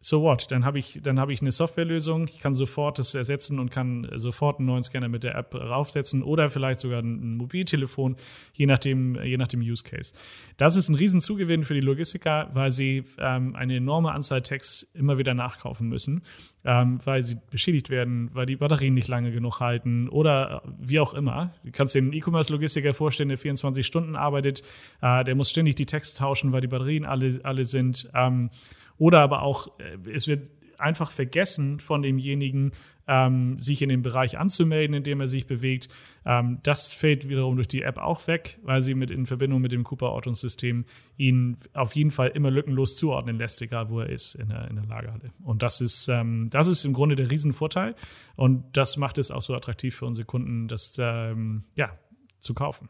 so 0.00 0.22
what? 0.22 0.50
Dann 0.50 0.64
habe 0.64 0.78
ich, 0.78 1.00
dann 1.02 1.18
habe 1.18 1.32
ich 1.32 1.40
eine 1.40 1.50
Softwarelösung. 1.50 2.28
Ich 2.28 2.38
kann 2.38 2.54
sofort 2.54 3.00
das 3.00 3.14
ersetzen 3.16 3.58
und 3.58 3.70
kann 3.70 4.08
sofort 4.14 4.58
einen 4.58 4.66
neuen 4.66 4.84
Scanner 4.84 5.08
mit 5.08 5.24
der 5.24 5.34
App 5.34 5.54
raufsetzen 5.54 6.22
oder 6.22 6.50
vielleicht 6.50 6.78
sogar 6.78 7.00
ein 7.00 7.36
Mobiltelefon, 7.36 8.16
je 8.52 8.66
nachdem, 8.66 9.20
je 9.20 9.36
nach 9.36 9.48
dem 9.48 9.60
Use 9.60 9.82
Case. 9.82 10.14
Das 10.56 10.76
ist 10.76 10.88
ein 10.88 10.94
Riesenzugewinn 10.94 11.64
für 11.64 11.74
die 11.74 11.80
Logistiker, 11.80 12.48
weil 12.52 12.70
sie 12.70 13.04
ähm, 13.18 13.56
eine 13.56 13.76
enorme 13.76 14.12
Anzahl 14.12 14.40
Tags 14.42 14.88
immer 14.94 15.18
wieder 15.18 15.34
nachkaufen 15.34 15.88
müssen, 15.88 16.22
ähm, 16.64 17.00
weil 17.04 17.24
sie 17.24 17.38
beschädigt 17.50 17.90
werden, 17.90 18.30
weil 18.34 18.46
die 18.46 18.56
Batterien 18.56 18.94
nicht 18.94 19.08
lange 19.08 19.32
genug 19.32 19.58
halten 19.58 20.08
oder 20.08 20.62
wie 20.78 21.00
auch 21.00 21.12
immer. 21.12 21.54
Du 21.64 21.72
kannst 21.72 21.96
dir 21.96 21.98
einen 21.98 22.12
E-Commerce-Logistiker 22.12 22.94
vorstellen, 22.94 23.30
der 23.30 23.38
24 23.38 23.84
Stunden 23.84 24.14
arbeitet, 24.14 24.62
äh, 25.02 25.24
der 25.24 25.34
muss 25.34 25.50
ständig 25.50 25.74
die 25.74 25.86
Tags 25.86 26.14
tauschen, 26.14 26.52
weil 26.52 26.60
die 26.60 26.68
Batterien 26.68 27.04
alle, 27.04 27.40
alle 27.42 27.64
sind. 27.64 28.08
Ähm, 28.14 28.50
oder 28.98 29.20
aber 29.20 29.42
auch, 29.42 29.78
äh, 29.78 30.10
es 30.10 30.28
wird 30.28 30.50
einfach 30.78 31.10
vergessen 31.10 31.80
von 31.80 32.02
demjenigen, 32.02 32.72
ähm, 33.06 33.58
sich 33.58 33.82
in 33.82 33.88
den 33.88 34.02
Bereich 34.02 34.38
anzumelden, 34.38 34.94
in 34.94 35.02
dem 35.02 35.20
er 35.20 35.28
sich 35.28 35.46
bewegt. 35.46 35.88
Ähm, 36.24 36.58
das 36.62 36.92
fällt 36.92 37.28
wiederum 37.28 37.56
durch 37.56 37.68
die 37.68 37.82
App 37.82 37.98
auch 37.98 38.26
weg, 38.26 38.58
weil 38.62 38.82
sie 38.82 38.94
mit 38.94 39.10
in 39.10 39.26
Verbindung 39.26 39.60
mit 39.60 39.72
dem 39.72 39.82
Cooper-Ortungssystem 39.82 40.84
ihn 41.16 41.56
auf 41.72 41.96
jeden 41.96 42.10
Fall 42.10 42.28
immer 42.28 42.50
lückenlos 42.50 42.96
zuordnen 42.96 43.38
lässt, 43.38 43.62
egal 43.62 43.88
wo 43.88 44.00
er 44.00 44.10
ist 44.10 44.34
in 44.34 44.50
der, 44.50 44.68
in 44.68 44.76
der 44.76 44.84
Lagerhalle. 44.84 45.30
Und 45.42 45.62
das 45.62 45.80
ist, 45.80 46.08
ähm, 46.08 46.48
das 46.50 46.68
ist 46.68 46.84
im 46.84 46.92
Grunde 46.92 47.16
der 47.16 47.30
Riesenvorteil. 47.30 47.94
Und 48.36 48.64
das 48.76 48.96
macht 48.98 49.18
es 49.18 49.30
auch 49.30 49.42
so 49.42 49.54
attraktiv 49.54 49.96
für 49.96 50.06
unsere 50.06 50.26
Kunden, 50.26 50.68
das 50.68 50.96
ähm, 50.98 51.64
ja, 51.74 51.90
zu 52.38 52.54
kaufen. 52.54 52.88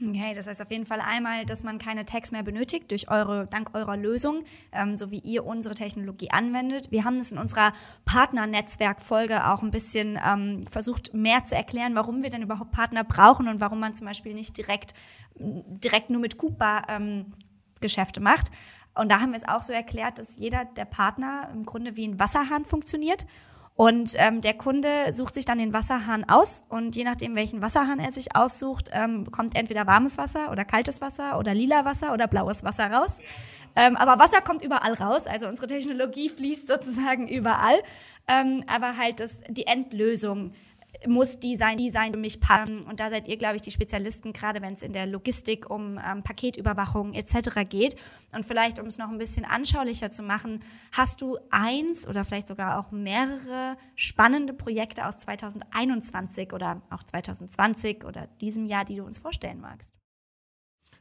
Okay, 0.00 0.32
das 0.32 0.46
heißt 0.46 0.62
auf 0.62 0.70
jeden 0.70 0.86
Fall 0.86 1.00
einmal, 1.00 1.44
dass 1.44 1.64
man 1.64 1.78
keine 1.78 2.04
Tags 2.04 2.30
mehr 2.30 2.44
benötigt 2.44 2.92
durch 2.92 3.10
eure, 3.10 3.48
dank 3.48 3.74
eurer 3.74 3.96
Lösung, 3.96 4.44
ähm, 4.70 4.94
so 4.94 5.10
wie 5.10 5.18
ihr 5.18 5.44
unsere 5.44 5.74
Technologie 5.74 6.30
anwendet. 6.30 6.92
Wir 6.92 7.04
haben 7.04 7.16
es 7.16 7.32
in 7.32 7.38
unserer 7.38 7.72
Partnernetzwerk-Folge 8.04 9.48
auch 9.48 9.62
ein 9.62 9.72
bisschen 9.72 10.16
ähm, 10.24 10.64
versucht, 10.68 11.14
mehr 11.14 11.44
zu 11.44 11.56
erklären, 11.56 11.96
warum 11.96 12.22
wir 12.22 12.30
denn 12.30 12.42
überhaupt 12.42 12.70
Partner 12.70 13.02
brauchen 13.02 13.48
und 13.48 13.60
warum 13.60 13.80
man 13.80 13.92
zum 13.96 14.06
Beispiel 14.06 14.34
nicht 14.34 14.56
direkt, 14.56 14.94
direkt 15.34 16.10
nur 16.10 16.20
mit 16.20 16.38
Coupa 16.38 16.82
ähm, 16.88 17.32
Geschäfte 17.80 18.20
macht. 18.20 18.52
Und 18.94 19.10
da 19.10 19.20
haben 19.20 19.32
wir 19.32 19.36
es 19.36 19.48
auch 19.48 19.62
so 19.62 19.72
erklärt, 19.72 20.20
dass 20.20 20.36
jeder 20.36 20.64
der 20.64 20.84
Partner 20.84 21.50
im 21.52 21.64
Grunde 21.64 21.96
wie 21.96 22.06
ein 22.06 22.20
Wasserhahn 22.20 22.64
funktioniert 22.64 23.26
und 23.80 24.14
ähm, 24.16 24.40
der 24.40 24.54
Kunde 24.54 25.12
sucht 25.12 25.36
sich 25.36 25.44
dann 25.44 25.58
den 25.58 25.72
Wasserhahn 25.72 26.28
aus 26.28 26.64
und 26.68 26.96
je 26.96 27.04
nachdem, 27.04 27.36
welchen 27.36 27.62
Wasserhahn 27.62 28.00
er 28.00 28.10
sich 28.10 28.34
aussucht, 28.34 28.90
ähm, 28.92 29.30
kommt 29.30 29.54
entweder 29.54 29.86
warmes 29.86 30.18
Wasser 30.18 30.50
oder 30.50 30.64
kaltes 30.64 31.00
Wasser 31.00 31.38
oder 31.38 31.54
lila 31.54 31.84
Wasser 31.84 32.12
oder 32.12 32.26
blaues 32.26 32.64
Wasser 32.64 32.90
raus. 32.90 33.20
Ähm, 33.76 33.94
aber 33.96 34.18
Wasser 34.18 34.40
kommt 34.40 34.64
überall 34.64 34.94
raus, 34.94 35.28
also 35.28 35.46
unsere 35.46 35.68
Technologie 35.68 36.28
fließt 36.28 36.66
sozusagen 36.66 37.28
überall. 37.28 37.78
Ähm, 38.26 38.64
aber 38.66 38.96
halt 38.96 39.20
das, 39.20 39.42
die 39.48 39.68
Endlösung 39.68 40.54
muss 41.06 41.38
die 41.38 41.56
sein, 41.56 41.76
die 41.76 41.90
sein, 41.90 42.12
für 42.12 42.18
mich 42.18 42.40
passen. 42.40 42.80
Und 42.80 43.00
da 43.00 43.10
seid 43.10 43.28
ihr, 43.28 43.36
glaube 43.36 43.56
ich, 43.56 43.62
die 43.62 43.70
Spezialisten, 43.70 44.32
gerade 44.32 44.62
wenn 44.62 44.74
es 44.74 44.82
in 44.82 44.92
der 44.92 45.06
Logistik 45.06 45.70
um 45.70 45.98
ähm, 45.98 46.22
Paketüberwachung 46.22 47.14
etc. 47.14 47.68
geht. 47.68 47.96
Und 48.34 48.44
vielleicht, 48.44 48.78
um 48.78 48.86
es 48.86 48.98
noch 48.98 49.08
ein 49.08 49.18
bisschen 49.18 49.44
anschaulicher 49.44 50.10
zu 50.10 50.22
machen, 50.22 50.62
hast 50.92 51.20
du 51.20 51.38
eins 51.50 52.06
oder 52.08 52.24
vielleicht 52.24 52.48
sogar 52.48 52.78
auch 52.78 52.90
mehrere 52.90 53.76
spannende 53.94 54.52
Projekte 54.52 55.06
aus 55.06 55.16
2021 55.18 56.52
oder 56.52 56.82
auch 56.90 57.02
2020 57.02 58.04
oder 58.04 58.26
diesem 58.40 58.66
Jahr, 58.66 58.84
die 58.84 58.96
du 58.96 59.04
uns 59.04 59.18
vorstellen 59.18 59.60
magst? 59.60 59.97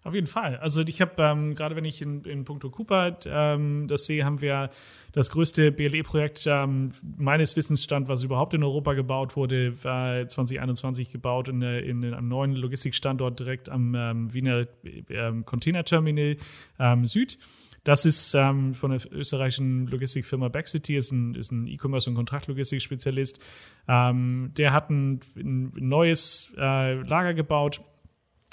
Auf 0.07 0.13
jeden 0.13 0.27
Fall. 0.27 0.55
Also 0.59 0.83
ich 0.83 1.01
habe, 1.01 1.21
ähm, 1.21 1.53
gerade 1.53 1.75
wenn 1.75 1.83
ich 1.83 2.01
in, 2.01 2.23
in 2.23 2.45
puncto 2.45 2.69
Cooper 2.69 3.17
ähm, 3.25 3.89
das 3.89 4.05
sehe, 4.05 4.23
haben 4.23 4.39
wir 4.39 4.69
das 5.11 5.31
größte 5.31 5.73
BLE-Projekt 5.73 6.47
ähm, 6.47 6.93
meines 7.17 7.57
Wissens 7.57 7.83
stand, 7.83 8.07
was 8.07 8.23
überhaupt 8.23 8.53
in 8.53 8.63
Europa 8.63 8.93
gebaut 8.93 9.35
wurde, 9.35 9.83
war 9.83 10.25
2021 10.25 11.09
gebaut 11.09 11.49
in, 11.49 11.61
in, 11.61 12.03
in 12.03 12.13
einem 12.13 12.29
neuen 12.29 12.55
Logistikstandort 12.55 13.37
direkt 13.37 13.67
am 13.67 13.95
ähm, 13.95 14.33
Wiener 14.33 14.65
ähm, 15.09 15.43
Containerterminal 15.43 16.37
ähm, 16.79 17.05
Süd. 17.05 17.37
Das 17.83 18.05
ist 18.05 18.33
ähm, 18.33 18.75
von 18.75 18.91
der 18.91 19.01
österreichischen 19.11 19.87
Logistikfirma 19.87 20.47
Backcity, 20.47 20.95
ist 20.95 21.11
ein, 21.11 21.35
ist 21.35 21.51
ein 21.51 21.67
E-Commerce- 21.67 22.09
und 22.09 22.15
Kontraktlogistik-Spezialist. 22.15 23.41
Ähm, 23.89 24.51
der 24.55 24.71
hat 24.71 24.89
ein, 24.89 25.19
ein 25.35 25.73
neues 25.75 26.49
äh, 26.57 26.93
Lager 26.93 27.33
gebaut 27.33 27.81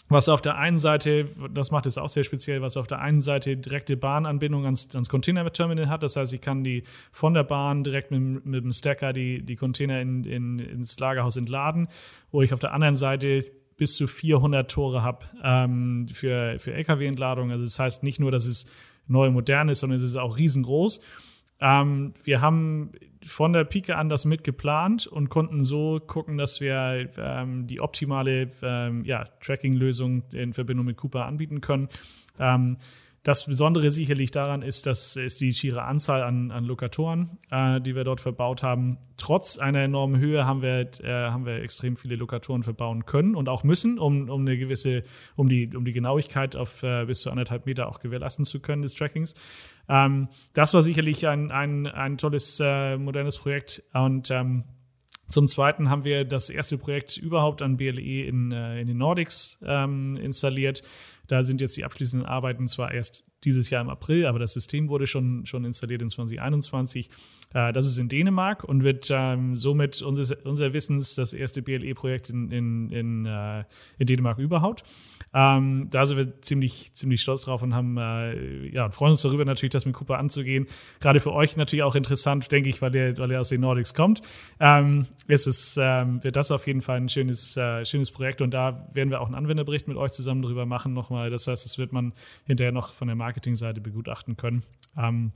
was 0.08 0.28
auf 0.28 0.42
der 0.42 0.56
einen 0.58 0.78
Seite, 0.78 1.28
das 1.52 1.70
macht 1.70 1.86
es 1.86 1.96
auch 1.96 2.08
sehr 2.08 2.24
speziell, 2.24 2.60
was 2.60 2.76
auf 2.76 2.86
der 2.86 3.00
einen 3.00 3.22
Seite 3.22 3.56
direkte 3.56 3.96
Bahnanbindung 3.96 4.64
ans, 4.64 4.94
ans 4.94 5.08
Container-Terminal 5.08 5.88
hat. 5.88 6.02
Das 6.02 6.16
heißt, 6.16 6.34
ich 6.34 6.42
kann 6.42 6.62
die 6.62 6.84
von 7.10 7.32
der 7.32 7.44
Bahn 7.44 7.84
direkt 7.84 8.10
mit, 8.10 8.44
mit 8.44 8.64
dem 8.64 8.72
Stacker 8.72 9.12
die, 9.12 9.42
die 9.42 9.56
Container 9.56 10.00
in, 10.00 10.24
in, 10.24 10.58
ins 10.58 10.98
Lagerhaus 10.98 11.36
entladen, 11.36 11.88
wo 12.30 12.42
ich 12.42 12.52
auf 12.52 12.60
der 12.60 12.74
anderen 12.74 12.96
Seite 12.96 13.44
bis 13.76 13.96
zu 13.96 14.06
400 14.06 14.70
Tore 14.70 15.02
habe 15.02 15.24
ähm, 15.42 16.06
für, 16.12 16.58
für 16.58 16.74
LKW-Entladung. 16.74 17.50
Also 17.50 17.64
das 17.64 17.78
heißt 17.78 18.02
nicht 18.02 18.20
nur, 18.20 18.30
dass 18.30 18.46
es 18.46 18.70
neu 19.06 19.30
modern 19.30 19.68
ist, 19.68 19.80
sondern 19.80 19.96
es 19.96 20.02
ist 20.02 20.16
auch 20.16 20.36
riesengroß. 20.36 21.00
Ähm, 21.60 22.12
wir 22.24 22.40
haben 22.40 22.92
von 23.26 23.52
der 23.52 23.64
Pike 23.64 23.96
an 23.96 24.08
das 24.08 24.24
mitgeplant 24.24 25.06
und 25.06 25.28
konnten 25.28 25.64
so 25.64 26.00
gucken, 26.06 26.38
dass 26.38 26.60
wir 26.60 27.10
ähm, 27.16 27.66
die 27.66 27.80
optimale 27.80 28.48
ähm, 28.62 29.04
ja, 29.04 29.24
Tracking-Lösung 29.40 30.24
in 30.32 30.52
Verbindung 30.52 30.86
mit 30.86 30.96
Cooper 30.96 31.26
anbieten 31.26 31.60
können. 31.60 31.88
Ähm, 32.38 32.78
das 33.24 33.46
Besondere 33.46 33.90
sicherlich 33.90 34.30
daran 34.32 34.60
ist, 34.60 34.86
dass 34.86 35.16
es 35.16 35.38
die 35.38 35.54
schiere 35.54 35.84
Anzahl 35.84 36.22
an, 36.22 36.50
an 36.50 36.64
Lokatoren, 36.64 37.38
äh, 37.50 37.80
die 37.80 37.96
wir 37.96 38.04
dort 38.04 38.20
verbaut 38.20 38.62
haben. 38.62 38.98
Trotz 39.16 39.58
einer 39.58 39.80
enormen 39.80 40.20
Höhe 40.20 40.44
haben 40.44 40.60
wir, 40.60 40.90
äh, 41.02 41.30
haben 41.30 41.46
wir 41.46 41.62
extrem 41.62 41.96
viele 41.96 42.16
Lokatoren 42.16 42.62
verbauen 42.62 43.06
können 43.06 43.34
und 43.34 43.48
auch 43.48 43.64
müssen, 43.64 43.98
um, 43.98 44.28
um 44.28 44.42
eine 44.42 44.58
gewisse, 44.58 45.04
um 45.36 45.48
die, 45.48 45.74
um 45.74 45.86
die 45.86 45.94
Genauigkeit 45.94 46.54
auf 46.54 46.82
äh, 46.82 47.06
bis 47.06 47.22
zu 47.22 47.30
anderthalb 47.30 47.64
Meter 47.64 47.88
auch 47.88 47.98
gewährleisten 47.98 48.44
zu 48.44 48.60
können 48.60 48.82
des 48.82 48.94
Trackings. 48.94 49.34
Ähm, 49.88 50.28
das 50.52 50.74
war 50.74 50.82
sicherlich 50.82 51.26
ein, 51.26 51.50
ein, 51.50 51.86
ein 51.86 52.18
tolles, 52.18 52.60
äh, 52.62 52.98
modernes 52.98 53.38
Projekt 53.38 53.82
und 53.94 54.30
ähm, 54.30 54.64
zum 55.28 55.48
Zweiten 55.48 55.88
haben 55.88 56.04
wir 56.04 56.24
das 56.24 56.50
erste 56.50 56.76
Projekt 56.76 57.16
überhaupt 57.16 57.62
an 57.62 57.78
BLE 57.78 58.26
in, 58.26 58.52
äh, 58.52 58.80
in 58.80 58.86
den 58.86 58.98
Nordics 58.98 59.58
ähm, 59.64 60.16
installiert. 60.16 60.82
Da 61.26 61.42
sind 61.42 61.60
jetzt 61.60 61.76
die 61.76 61.84
abschließenden 61.84 62.26
Arbeiten 62.26 62.68
zwar 62.68 62.92
erst 62.92 63.26
dieses 63.44 63.70
Jahr 63.70 63.82
im 63.82 63.90
April, 63.90 64.26
aber 64.26 64.38
das 64.38 64.52
System 64.52 64.88
wurde 64.88 65.06
schon, 65.06 65.46
schon 65.46 65.64
installiert 65.64 66.02
in 66.02 66.08
2021. 66.08 67.10
Äh, 67.52 67.72
das 67.72 67.86
ist 67.86 67.98
in 67.98 68.08
Dänemark 68.08 68.64
und 68.64 68.82
wird 68.82 69.08
ähm, 69.10 69.56
somit 69.56 70.02
unseres, 70.02 70.32
unser 70.44 70.72
Wissens 70.72 71.14
das 71.14 71.32
erste 71.32 71.62
BLE-Projekt 71.62 72.30
in, 72.30 72.50
in, 72.50 72.90
in, 72.90 73.26
äh, 73.26 73.64
in 73.98 74.06
Dänemark 74.06 74.38
überhaupt. 74.38 74.82
Ähm, 75.32 75.88
da 75.90 76.06
sind 76.06 76.16
wir 76.16 76.40
ziemlich, 76.42 76.92
ziemlich 76.94 77.22
stolz 77.22 77.42
drauf 77.42 77.62
und 77.62 77.74
haben, 77.74 77.96
äh, 77.96 78.68
ja, 78.68 78.90
freuen 78.90 79.10
uns 79.12 79.22
darüber 79.22 79.44
natürlich, 79.44 79.72
das 79.72 79.84
mit 79.84 79.94
Cooper 79.94 80.18
anzugehen. 80.18 80.66
Gerade 81.00 81.20
für 81.20 81.32
euch 81.32 81.56
natürlich 81.56 81.82
auch 81.82 81.96
interessant, 81.96 82.50
denke 82.52 82.68
ich, 82.68 82.80
weil 82.82 82.94
ihr, 82.94 83.16
weil 83.18 83.34
aus 83.36 83.48
den 83.48 83.60
Nordics 83.60 83.94
kommt. 83.94 84.22
Ähm, 84.60 85.06
ist 85.26 85.46
es, 85.46 85.78
ähm, 85.80 86.22
wird 86.22 86.36
das 86.36 86.50
auf 86.50 86.66
jeden 86.66 86.82
Fall 86.82 86.98
ein 86.98 87.08
schönes, 87.08 87.56
äh, 87.56 87.84
schönes 87.84 88.10
Projekt 88.10 88.42
und 88.42 88.52
da 88.52 88.88
werden 88.92 89.10
wir 89.10 89.20
auch 89.20 89.26
einen 89.26 89.34
Anwenderbericht 89.34 89.88
mit 89.88 89.96
euch 89.96 90.12
zusammen 90.12 90.42
drüber 90.42 90.66
machen 90.66 90.92
nochmal. 90.92 91.13
Das 91.30 91.46
heißt, 91.46 91.64
das 91.64 91.78
wird 91.78 91.92
man 91.92 92.12
hinterher 92.46 92.72
noch 92.72 92.92
von 92.92 93.08
der 93.08 93.16
Marketingseite 93.16 93.80
begutachten 93.80 94.36
können. 94.36 94.62
Ähm, 94.96 95.32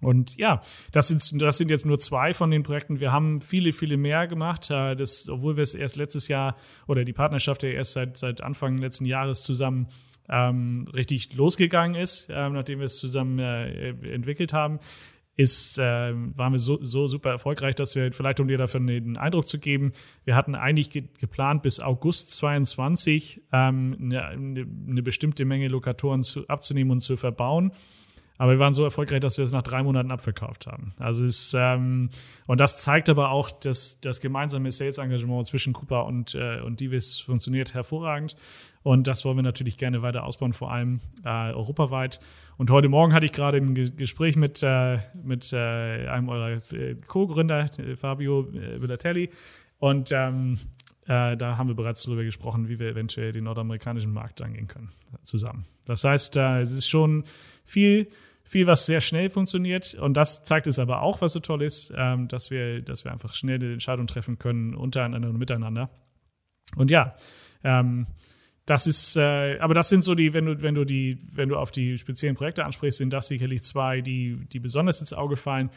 und 0.00 0.36
ja, 0.36 0.60
das 0.90 1.08
sind, 1.08 1.40
das 1.40 1.58
sind 1.58 1.70
jetzt 1.70 1.86
nur 1.86 1.98
zwei 1.98 2.34
von 2.34 2.50
den 2.50 2.64
Projekten. 2.64 2.98
Wir 2.98 3.12
haben 3.12 3.40
viele, 3.40 3.72
viele 3.72 3.96
mehr 3.96 4.26
gemacht. 4.26 4.70
Äh, 4.70 4.96
das, 4.96 5.28
obwohl 5.28 5.56
wir 5.56 5.62
es 5.62 5.74
erst 5.74 5.96
letztes 5.96 6.28
Jahr 6.28 6.56
oder 6.88 7.04
die 7.04 7.12
Partnerschaft 7.12 7.62
ja 7.62 7.70
erst 7.70 7.92
seit, 7.92 8.18
seit 8.18 8.40
Anfang 8.40 8.78
letzten 8.78 9.06
Jahres 9.06 9.44
zusammen 9.44 9.88
ähm, 10.28 10.88
richtig 10.94 11.34
losgegangen 11.34 12.00
ist, 12.00 12.28
äh, 12.30 12.48
nachdem 12.48 12.78
wir 12.78 12.86
es 12.86 12.98
zusammen 12.98 13.38
äh, 13.38 13.90
entwickelt 14.12 14.52
haben, 14.52 14.80
ist, 15.36 15.78
äh, 15.78 15.82
waren 15.82 16.52
wir 16.52 16.58
so, 16.58 16.78
so 16.84 17.06
super 17.08 17.30
erfolgreich, 17.30 17.74
dass 17.74 17.96
wir 17.96 18.12
vielleicht, 18.12 18.40
um 18.40 18.48
dir 18.48 18.58
dafür 18.58 18.80
einen 18.80 19.16
Eindruck 19.16 19.46
zu 19.46 19.58
geben, 19.58 19.92
wir 20.24 20.36
hatten 20.36 20.54
eigentlich 20.54 20.90
ge 20.90 21.04
geplant, 21.18 21.62
bis 21.62 21.80
August 21.80 22.30
22 22.36 23.42
ähm, 23.52 23.96
eine, 24.00 24.26
eine, 24.26 25.02
bestimmte 25.02 25.44
Menge 25.44 25.68
Lokatoren 25.68 26.22
zu, 26.22 26.46
abzunehmen 26.48 26.90
und 26.90 27.00
zu 27.00 27.16
verbauen. 27.16 27.72
Aber 28.42 28.50
wir 28.50 28.58
waren 28.58 28.74
so 28.74 28.82
erfolgreich, 28.82 29.20
dass 29.20 29.38
wir 29.38 29.44
es 29.44 29.52
nach 29.52 29.62
drei 29.62 29.84
Monaten 29.84 30.10
abverkauft 30.10 30.66
haben. 30.66 30.94
Also 30.98 31.24
es, 31.24 31.54
ähm, 31.56 32.08
und 32.48 32.58
das 32.58 32.82
zeigt 32.82 33.08
aber 33.08 33.30
auch, 33.30 33.52
dass 33.52 34.00
das 34.00 34.20
gemeinsame 34.20 34.72
Sales-Engagement 34.72 35.46
zwischen 35.46 35.72
Cooper 35.72 36.06
und, 36.06 36.34
äh, 36.34 36.58
und 36.60 36.80
Divis 36.80 37.20
funktioniert 37.20 37.72
hervorragend. 37.72 38.34
Und 38.82 39.06
das 39.06 39.24
wollen 39.24 39.36
wir 39.36 39.44
natürlich 39.44 39.76
gerne 39.76 40.02
weiter 40.02 40.24
ausbauen, 40.24 40.54
vor 40.54 40.72
allem 40.72 40.98
äh, 41.24 41.52
europaweit. 41.52 42.18
Und 42.56 42.68
heute 42.72 42.88
Morgen 42.88 43.12
hatte 43.12 43.26
ich 43.26 43.32
gerade 43.32 43.58
ein 43.58 43.76
Gespräch 43.76 44.34
mit, 44.34 44.60
äh, 44.64 44.98
mit 45.22 45.52
äh, 45.52 46.08
einem 46.08 46.28
eurer 46.28 46.50
äh, 46.50 46.96
Co-Gründer, 47.06 47.66
Fabio 47.94 48.48
äh, 48.54 48.82
Villatelli. 48.82 49.30
Und 49.78 50.10
ähm, 50.10 50.58
äh, 51.06 51.36
da 51.36 51.58
haben 51.58 51.68
wir 51.68 51.76
bereits 51.76 52.02
darüber 52.02 52.24
gesprochen, 52.24 52.68
wie 52.68 52.80
wir 52.80 52.88
eventuell 52.88 53.30
den 53.30 53.44
nordamerikanischen 53.44 54.12
Markt 54.12 54.42
angehen 54.42 54.66
können 54.66 54.90
zusammen. 55.22 55.64
Das 55.84 56.02
heißt, 56.02 56.36
äh, 56.38 56.60
es 56.60 56.72
ist 56.72 56.88
schon 56.88 57.22
viel 57.64 58.08
viel, 58.44 58.66
was 58.66 58.86
sehr 58.86 59.00
schnell 59.00 59.30
funktioniert. 59.30 59.94
Und 59.94 60.14
das 60.14 60.44
zeigt 60.44 60.66
es 60.66 60.78
aber 60.78 61.02
auch, 61.02 61.20
was 61.20 61.32
so 61.32 61.40
toll 61.40 61.62
ist, 61.62 61.92
ähm, 61.96 62.28
dass, 62.28 62.50
wir, 62.50 62.82
dass 62.82 63.04
wir 63.04 63.12
einfach 63.12 63.34
schnelle 63.34 63.72
Entscheidungen 63.72 64.06
treffen 64.06 64.38
können, 64.38 64.74
untereinander 64.74 65.30
und 65.30 65.38
miteinander. 65.38 65.90
Und 66.76 66.90
ja, 66.90 67.14
ähm, 67.64 68.06
das 68.66 68.86
ist, 68.86 69.16
äh, 69.16 69.58
aber 69.58 69.74
das 69.74 69.88
sind 69.88 70.02
so 70.02 70.14
die, 70.14 70.34
wenn 70.34 70.46
du, 70.46 70.62
wenn 70.62 70.74
du 70.74 70.84
die, 70.84 71.18
wenn 71.30 71.48
du 71.48 71.56
auf 71.56 71.72
die 71.72 71.98
speziellen 71.98 72.36
Projekte 72.36 72.64
ansprichst, 72.64 72.98
sind 72.98 73.12
das 73.12 73.28
sicherlich 73.28 73.62
zwei, 73.62 74.00
die, 74.00 74.46
die 74.52 74.60
besonders 74.60 75.00
ins 75.00 75.12
Auge 75.12 75.36
fallen. 75.36 75.70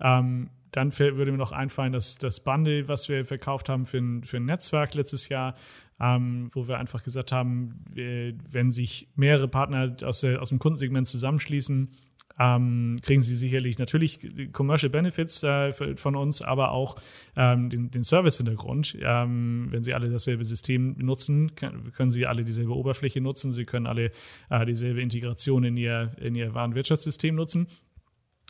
Ähm, 0.00 0.50
dann 0.72 0.98
würde 0.98 1.30
mir 1.30 1.38
noch 1.38 1.52
einfallen, 1.52 1.92
dass 1.92 2.16
das 2.16 2.40
Bundle, 2.42 2.88
was 2.88 3.08
wir 3.08 3.26
verkauft 3.26 3.68
haben 3.68 3.84
für 3.84 3.98
ein, 3.98 4.24
für 4.24 4.38
ein 4.38 4.46
Netzwerk 4.46 4.94
letztes 4.94 5.28
Jahr, 5.28 5.54
ähm, 6.00 6.48
wo 6.52 6.66
wir 6.66 6.78
einfach 6.78 7.04
gesagt 7.04 7.30
haben, 7.30 7.84
wenn 7.94 8.70
sich 8.70 9.08
mehrere 9.14 9.48
Partner 9.48 9.94
aus, 10.02 10.24
aus 10.24 10.48
dem 10.48 10.58
Kundensegment 10.58 11.06
zusammenschließen, 11.06 11.90
ähm, 12.38 12.98
kriegen 13.02 13.20
sie 13.20 13.36
sicherlich 13.36 13.78
natürlich 13.78 14.52
Commercial 14.52 14.90
Benefits 14.90 15.42
äh, 15.42 15.72
von 15.96 16.16
uns, 16.16 16.42
aber 16.42 16.72
auch 16.72 16.96
ähm, 17.36 17.70
den, 17.70 17.90
den 17.90 18.04
Service-Hintergrund. 18.04 18.96
Ähm, 19.00 19.68
wenn 19.70 19.82
sie 19.82 19.94
alle 19.94 20.10
dasselbe 20.10 20.44
System 20.44 20.96
nutzen, 20.98 21.54
können 21.54 22.10
sie 22.10 22.26
alle 22.26 22.44
dieselbe 22.44 22.74
Oberfläche 22.74 23.20
nutzen, 23.20 23.52
sie 23.52 23.64
können 23.64 23.86
alle 23.86 24.10
äh, 24.50 24.64
dieselbe 24.66 25.02
Integration 25.02 25.64
in 25.64 25.76
ihr, 25.76 26.12
in 26.20 26.34
ihr 26.34 26.54
Warenwirtschaftssystem 26.54 27.34
nutzen. 27.34 27.66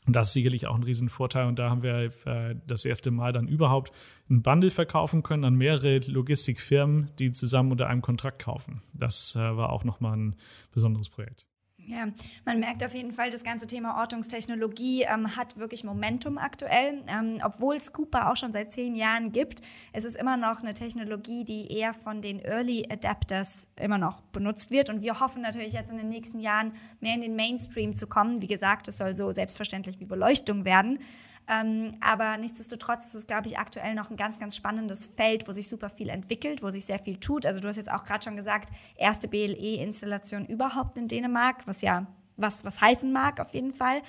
Und 0.06 0.16
das 0.16 0.28
ist 0.28 0.32
sicherlich 0.32 0.66
auch 0.66 0.74
ein 0.74 0.82
Riesenvorteil. 0.82 1.46
Und 1.46 1.58
da 1.58 1.70
haben 1.70 1.82
wir 1.82 2.10
äh, 2.26 2.56
das 2.66 2.84
erste 2.84 3.10
Mal 3.10 3.32
dann 3.32 3.46
überhaupt 3.46 3.92
ein 4.28 4.42
Bundle 4.42 4.70
verkaufen 4.70 5.22
können 5.22 5.44
an 5.44 5.54
mehrere 5.54 5.98
Logistikfirmen, 5.98 7.10
die 7.18 7.30
zusammen 7.30 7.70
unter 7.70 7.88
einem 7.88 8.02
Kontrakt 8.02 8.42
kaufen. 8.42 8.82
Das 8.92 9.36
äh, 9.36 9.38
war 9.38 9.70
auch 9.70 9.84
nochmal 9.84 10.16
ein 10.16 10.36
besonderes 10.72 11.08
Projekt. 11.08 11.46
Ja, 11.86 12.06
man 12.44 12.60
merkt 12.60 12.84
auf 12.84 12.94
jeden 12.94 13.12
Fall, 13.12 13.30
das 13.30 13.42
ganze 13.42 13.66
Thema 13.66 13.98
Ortungstechnologie 13.98 15.02
ähm, 15.02 15.36
hat 15.36 15.56
wirklich 15.56 15.82
Momentum 15.82 16.38
aktuell. 16.38 17.02
Ähm, 17.08 17.40
obwohl 17.44 17.74
es 17.74 17.92
Cooper 17.92 18.30
auch 18.30 18.36
schon 18.36 18.52
seit 18.52 18.70
zehn 18.72 18.94
Jahren 18.94 19.32
gibt, 19.32 19.62
es 19.92 20.04
ist 20.04 20.16
immer 20.16 20.36
noch 20.36 20.60
eine 20.60 20.74
Technologie, 20.74 21.44
die 21.44 21.72
eher 21.72 21.92
von 21.92 22.20
den 22.20 22.38
Early 22.40 22.86
Adapters 22.88 23.68
immer 23.76 23.98
noch 23.98 24.20
benutzt 24.32 24.70
wird. 24.70 24.90
Und 24.90 25.02
wir 25.02 25.18
hoffen 25.18 25.42
natürlich 25.42 25.72
jetzt 25.72 25.90
in 25.90 25.96
den 25.96 26.08
nächsten 26.08 26.38
Jahren 26.38 26.72
mehr 27.00 27.14
in 27.14 27.20
den 27.20 27.34
Mainstream 27.34 27.94
zu 27.94 28.06
kommen. 28.06 28.40
Wie 28.40 28.46
gesagt, 28.46 28.86
es 28.86 28.98
soll 28.98 29.14
so 29.14 29.32
selbstverständlich 29.32 29.98
wie 29.98 30.04
Beleuchtung 30.04 30.64
werden. 30.64 31.00
Ähm, 31.48 31.96
aber 32.00 32.36
nichtsdestotrotz 32.36 33.06
ist 33.06 33.14
es, 33.14 33.26
glaube 33.26 33.48
ich, 33.48 33.58
aktuell 33.58 33.94
noch 33.94 34.10
ein 34.10 34.16
ganz, 34.16 34.38
ganz 34.38 34.56
spannendes 34.56 35.08
Feld, 35.08 35.48
wo 35.48 35.52
sich 35.52 35.68
super 35.68 35.90
viel 35.90 36.08
entwickelt, 36.08 36.62
wo 36.62 36.70
sich 36.70 36.84
sehr 36.84 36.98
viel 36.98 37.18
tut. 37.18 37.46
Also 37.46 37.60
du 37.60 37.68
hast 37.68 37.76
jetzt 37.76 37.90
auch 37.90 38.04
gerade 38.04 38.22
schon 38.22 38.36
gesagt, 38.36 38.70
erste 38.96 39.28
BLE-Installation 39.28 40.46
überhaupt 40.46 40.96
in 40.96 41.08
Dänemark, 41.08 41.66
was 41.66 41.82
ja 41.82 42.06
was, 42.36 42.64
was 42.64 42.80
heißen 42.80 43.12
mag 43.12 43.40
auf 43.40 43.54
jeden 43.54 43.72
Fall. 43.72 44.02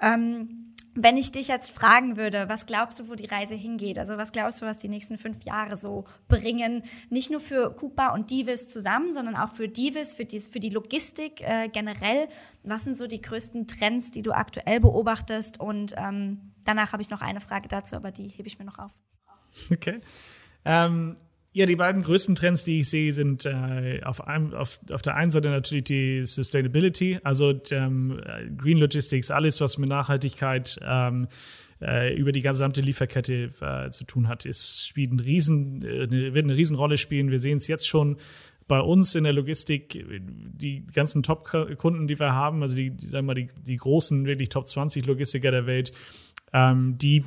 Ähm, 0.00 0.69
wenn 0.94 1.16
ich 1.16 1.30
dich 1.30 1.48
jetzt 1.48 1.70
fragen 1.70 2.16
würde, 2.16 2.48
was 2.48 2.66
glaubst 2.66 2.98
du, 2.98 3.08
wo 3.08 3.14
die 3.14 3.26
Reise 3.26 3.54
hingeht? 3.54 3.98
Also 3.98 4.16
was 4.16 4.32
glaubst 4.32 4.60
du, 4.60 4.66
was 4.66 4.78
die 4.78 4.88
nächsten 4.88 5.18
fünf 5.18 5.42
Jahre 5.44 5.76
so 5.76 6.04
bringen? 6.28 6.82
Nicht 7.10 7.30
nur 7.30 7.40
für 7.40 7.74
Cooper 7.74 8.12
und 8.12 8.30
Divis 8.30 8.70
zusammen, 8.70 9.12
sondern 9.12 9.36
auch 9.36 9.54
für 9.54 9.68
Divis, 9.68 10.14
für 10.14 10.24
die, 10.24 10.40
für 10.40 10.58
die 10.58 10.70
Logistik 10.70 11.40
äh, 11.42 11.68
generell. 11.68 12.28
Was 12.64 12.84
sind 12.84 12.98
so 12.98 13.06
die 13.06 13.20
größten 13.20 13.66
Trends, 13.68 14.10
die 14.10 14.22
du 14.22 14.32
aktuell 14.32 14.80
beobachtest? 14.80 15.60
Und 15.60 15.94
ähm, 15.96 16.52
danach 16.64 16.92
habe 16.92 17.02
ich 17.02 17.10
noch 17.10 17.20
eine 17.20 17.40
Frage 17.40 17.68
dazu, 17.68 17.94
aber 17.94 18.10
die 18.10 18.28
hebe 18.28 18.48
ich 18.48 18.58
mir 18.58 18.64
noch 18.64 18.78
auf. 18.78 18.92
Okay. 19.70 20.00
Ähm, 20.64 21.16
ja, 21.52 21.66
die 21.66 21.76
beiden 21.76 22.02
größten 22.02 22.36
Trends, 22.36 22.62
die 22.62 22.80
ich 22.80 22.88
sehe, 22.88 23.12
sind 23.12 23.44
äh, 23.44 24.00
auf, 24.04 24.26
einem, 24.26 24.54
auf, 24.54 24.78
auf 24.92 25.02
der 25.02 25.16
einen 25.16 25.32
Seite 25.32 25.50
natürlich 25.50 25.84
die 25.84 26.24
Sustainability, 26.24 27.18
also 27.24 27.52
ähm, 27.72 28.20
Green 28.56 28.78
Logistics, 28.78 29.30
alles, 29.32 29.60
was 29.60 29.76
mit 29.76 29.88
Nachhaltigkeit 29.88 30.78
ähm, 30.82 31.26
äh, 31.80 32.14
über 32.14 32.30
die 32.30 32.42
gesamte 32.42 32.82
Lieferkette 32.82 33.50
äh, 33.60 33.90
zu 33.90 34.04
tun 34.04 34.28
hat, 34.28 34.44
ist, 34.44 34.86
spielt 34.86 35.12
ein 35.12 35.18
riesen, 35.18 35.82
äh, 35.82 36.34
wird 36.34 36.44
eine 36.44 36.56
Riesenrolle 36.56 36.98
spielen. 36.98 37.30
Wir 37.30 37.40
sehen 37.40 37.56
es 37.56 37.66
jetzt 37.66 37.88
schon 37.88 38.18
bei 38.68 38.78
uns 38.78 39.16
in 39.16 39.24
der 39.24 39.32
Logistik, 39.32 40.06
die 40.20 40.86
ganzen 40.94 41.24
Top-Kunden, 41.24 42.06
die 42.06 42.20
wir 42.20 42.32
haben, 42.32 42.62
also 42.62 42.76
die, 42.76 42.92
sagen 42.98 43.26
wir 43.26 43.34
mal, 43.34 43.34
die, 43.34 43.48
die 43.66 43.76
großen, 43.76 44.26
wirklich 44.26 44.50
Top 44.50 44.68
20 44.68 45.06
Logistiker 45.06 45.50
der 45.50 45.66
Welt, 45.66 45.92
ähm, 46.52 46.96
die 46.96 47.24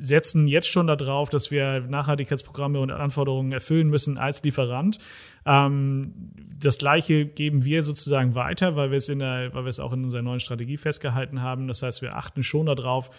setzen 0.00 0.46
jetzt 0.46 0.68
schon 0.68 0.86
darauf, 0.86 1.28
dass 1.28 1.50
wir 1.50 1.80
Nachhaltigkeitsprogramme 1.80 2.80
und 2.80 2.90
Anforderungen 2.90 3.52
erfüllen 3.52 3.88
müssen 3.88 4.18
als 4.18 4.42
Lieferant. 4.42 4.98
Ähm, 5.44 6.12
das 6.58 6.78
Gleiche 6.78 7.26
geben 7.26 7.64
wir 7.64 7.82
sozusagen 7.82 8.34
weiter, 8.34 8.76
weil 8.76 8.90
wir 8.90 8.96
es 8.96 9.08
in 9.08 9.20
der, 9.20 9.54
weil 9.54 9.64
wir 9.64 9.68
es 9.68 9.80
auch 9.80 9.92
in 9.92 10.04
unserer 10.04 10.22
neuen 10.22 10.40
Strategie 10.40 10.76
festgehalten 10.76 11.42
haben. 11.42 11.68
Das 11.68 11.82
heißt, 11.82 12.02
wir 12.02 12.16
achten 12.16 12.42
schon 12.42 12.66
darauf, 12.66 13.10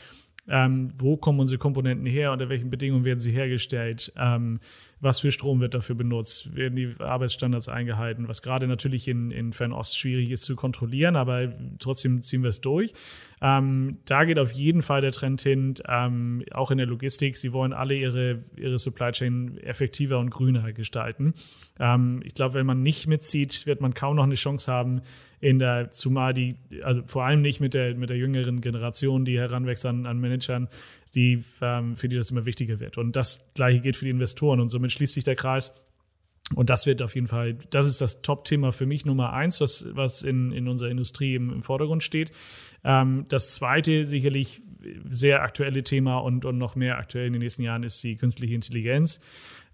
ähm, 0.50 0.90
wo 0.98 1.18
kommen 1.18 1.40
unsere 1.40 1.60
Komponenten 1.60 2.06
her, 2.06 2.32
unter 2.32 2.50
welchen 2.50 2.70
Bedingungen 2.70 3.06
werden 3.06 3.20
sie 3.20 3.32
hergestellt, 3.32 4.12
ähm, 4.18 4.60
was 5.00 5.20
für 5.20 5.32
Strom 5.32 5.60
wird 5.60 5.74
dafür 5.74 5.96
benutzt, 5.96 6.56
werden 6.56 6.76
die 6.76 6.96
Arbeitsstandards 7.00 7.70
eingehalten, 7.70 8.28
was 8.28 8.42
gerade 8.42 8.68
natürlich 8.68 9.08
in, 9.08 9.32
in 9.32 9.54
Fernost 9.54 9.98
schwierig 9.98 10.32
ist 10.32 10.44
zu 10.44 10.56
kontrollieren, 10.56 11.16
aber 11.16 11.54
trotzdem 11.80 12.22
ziehen 12.22 12.44
wir 12.44 12.50
es 12.50 12.62
durch. 12.62 12.94
Ähm, 13.40 14.00
da 14.06 14.26
geht 14.26 14.40
auf 14.40 14.52
jeden 14.52 14.82
Fall 14.82 15.02
der 15.02 15.12
Trend 15.12 15.42
hin, 15.42 15.76
ähm, 15.88 16.44
auch 16.52 16.72
in 16.72 16.80
der 16.80 16.88
Logistik. 16.88 17.38
Sie 17.38 17.54
wollen 17.54 17.74
alle 17.74 17.96
ihre, 17.96 18.40
ihre 18.56 18.80
Supply 18.80 19.12
Chain 19.12 19.58
effektiver 19.60 20.18
und 20.18 20.32
grüner 20.32 20.74
gestalten. 20.74 21.36
Ähm, 21.80 22.22
ich 22.24 22.34
glaube, 22.34 22.56
wenn 22.56 22.66
man 22.66 22.82
nicht 22.82 23.08
mitzieht, 23.08 23.68
wird 23.68 23.82
man 23.82 23.94
kaum 23.94 24.16
noch 24.16 24.24
eine 24.24 24.36
Chance 24.36 24.72
haben, 24.72 25.02
in 25.40 25.60
der, 25.60 25.92
zumal 25.92 26.34
die, 26.34 26.56
also 26.84 27.04
vor 27.06 27.26
allem 27.26 27.42
nicht 27.42 27.60
mit 27.60 27.74
der, 27.74 27.96
mit 27.96 28.10
der 28.10 28.18
jüngeren 28.18 28.62
Generation, 28.62 29.26
die 29.26 29.38
heranwächst 29.38 29.86
an, 29.86 30.06
an 30.06 30.20
Managern, 30.20 30.68
die, 31.14 31.44
ähm, 31.62 31.96
für 31.96 32.10
die 32.10 32.16
das 32.16 32.32
immer 32.32 32.46
wichtiger 32.46 32.80
wird. 32.80 32.98
Und 32.98 33.16
das 33.16 33.52
Gleiche 33.54 33.80
geht 33.80 33.98
für 33.98 34.06
die 34.06 34.12
Investoren. 34.12 34.60
Und 34.60 34.70
somit 34.70 34.92
schließt 34.92 35.14
sich 35.14 35.24
der 35.24 35.36
Kreis. 35.36 35.74
Und 36.56 36.70
das 36.70 36.86
wird 36.86 37.02
auf 37.02 37.14
jeden 37.14 37.28
Fall, 37.28 37.58
das 37.72 37.88
ist 37.88 38.00
das 38.00 38.22
Top-Thema 38.22 38.72
für 38.72 38.86
mich 38.86 39.06
Nummer 39.06 39.34
eins, 39.34 39.60
was, 39.60 39.88
was 39.92 40.24
in, 40.24 40.52
in 40.54 40.68
unserer 40.68 40.90
Industrie 40.90 41.36
im, 41.36 41.52
im 41.52 41.62
Vordergrund 41.62 42.04
steht. 42.04 42.32
Ähm, 42.84 43.26
das 43.28 43.54
zweite, 43.54 44.06
sicherlich 44.06 44.62
sehr 45.10 45.42
aktuelle 45.42 45.84
Thema 45.84 46.18
und, 46.20 46.46
und 46.46 46.58
noch 46.58 46.76
mehr 46.76 46.98
aktuell 46.98 47.28
in 47.28 47.34
den 47.34 47.42
nächsten 47.42 47.64
Jahren 47.64 47.84
ist 47.84 48.02
die 48.04 48.16
künstliche 48.16 48.56
Intelligenz. 48.56 49.20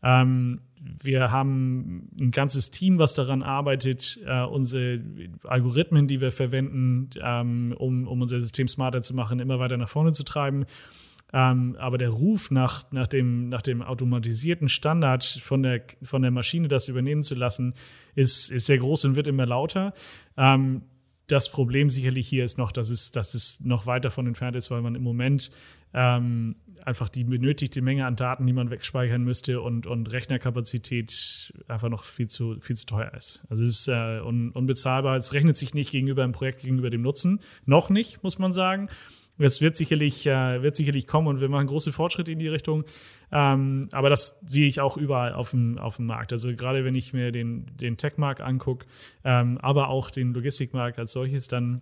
Ähm, 0.02 0.60
wir 1.02 1.32
haben 1.32 2.10
ein 2.20 2.32
ganzes 2.32 2.72
Team, 2.72 3.00
was 3.00 3.14
daran 3.14 3.42
arbeitet, 3.42 4.20
äh, 4.26 4.44
unsere 4.44 5.02
Algorithmen, 5.44 6.08
die 6.08 6.22
wir 6.22 6.32
verwenden, 6.32 7.10
ähm, 7.22 7.74
um, 7.78 8.08
um 8.08 8.22
unser 8.22 8.42
System 8.42 8.68
smarter 8.68 9.02
zu 9.02 9.16
machen, 9.16 9.40
immer 9.40 9.60
weiter 9.60 9.78
nach 9.78 9.90
vorne 9.90 10.12
zu 10.12 10.24
treiben. 10.24 10.66
Ähm, 11.32 11.76
aber 11.80 11.98
der 11.98 12.10
Ruf 12.10 12.52
nach, 12.52 12.92
nach, 12.92 13.08
dem, 13.08 13.50
nach 13.50 13.64
dem 13.64 13.82
automatisierten 13.82 14.70
Standard 14.70 15.24
von 15.24 15.64
der, 15.64 15.82
von 16.04 16.22
der 16.22 16.32
Maschine, 16.32 16.68
das 16.68 16.90
übernehmen 16.90 17.24
zu 17.24 17.34
lassen, 17.34 17.74
ist, 18.14 18.52
ist 18.52 18.68
sehr 18.68 18.78
groß 18.78 19.06
und 19.06 19.16
wird 19.16 19.28
immer 19.28 19.46
lauter. 19.46 19.94
Ähm, 20.38 20.84
das 21.28 21.52
Problem 21.52 21.90
sicherlich 21.90 22.28
hier 22.28 22.44
ist 22.44 22.58
noch, 22.58 22.72
dass 22.72 22.90
es, 22.90 23.12
dass 23.12 23.34
es 23.34 23.62
noch 23.62 23.88
weit 23.88 24.06
davon 24.06 24.28
entfernt 24.28 24.56
ist, 24.56 24.70
weil 24.70 24.82
man 24.82 24.94
im 24.94 25.04
Moment 25.04 25.52
ähm, 25.94 26.56
einfach 26.86 27.10
die 27.10 27.24
benötigte 27.24 27.82
Menge 27.82 28.06
an 28.06 28.16
Daten, 28.16 28.46
die 28.46 28.54
man 28.54 28.70
wegspeichern 28.70 29.24
müsste 29.24 29.62
und, 29.62 29.88
und 29.88 30.12
Rechnerkapazität 30.12 31.54
einfach 31.68 31.90
noch 31.90 32.04
viel 32.04 32.28
zu, 32.28 32.60
viel 32.60 32.76
zu 32.76 32.86
teuer 32.86 33.14
ist. 33.14 33.42
Also 33.50 33.64
es 33.64 33.82
ist 33.82 33.88
äh, 33.88 34.20
un, 34.22 34.52
unbezahlbar. 34.52 35.16
Es 35.16 35.34
rechnet 35.34 35.58
sich 35.58 35.74
nicht 35.74 35.92
gegenüber 35.92 36.24
einem 36.24 36.34
Projekt, 36.34 36.62
gegenüber 36.62 36.90
dem 36.90 37.02
Nutzen. 37.02 37.40
Noch 37.66 37.90
nicht, 37.90 38.24
muss 38.24 38.40
man 38.40 38.54
sagen. 38.54 38.90
Es 39.40 39.62
wird 39.62 39.76
sicherlich, 39.76 40.28
äh, 40.28 40.62
wird 40.62 40.76
sicherlich 40.76 41.08
kommen 41.08 41.28
und 41.28 41.42
wir 41.42 41.50
machen 41.50 41.66
große 41.68 41.92
Fortschritte 41.92 42.32
in 42.32 42.40
die 42.40 42.48
Richtung. 42.48 42.84
Ähm, 43.32 43.88
aber 43.92 44.10
das 44.10 44.40
sehe 44.46 44.68
ich 44.68 44.80
auch 44.80 44.96
überall 44.96 45.34
auf 45.34 45.52
dem, 45.52 45.80
auf 45.80 45.96
dem 45.96 46.06
Markt. 46.06 46.32
Also 46.34 46.56
gerade 46.56 46.86
wenn 46.86 46.96
ich 46.96 47.14
mir 47.14 47.32
den, 47.32 47.66
den 47.78 47.98
Tech-Markt 47.98 48.42
angucke, 48.42 48.86
ähm, 49.24 49.58
aber 49.60 49.88
auch 49.88 50.12
den 50.12 50.34
Logistikmarkt 50.34 51.00
als 51.00 51.14
solches, 51.14 51.48
dann 51.48 51.82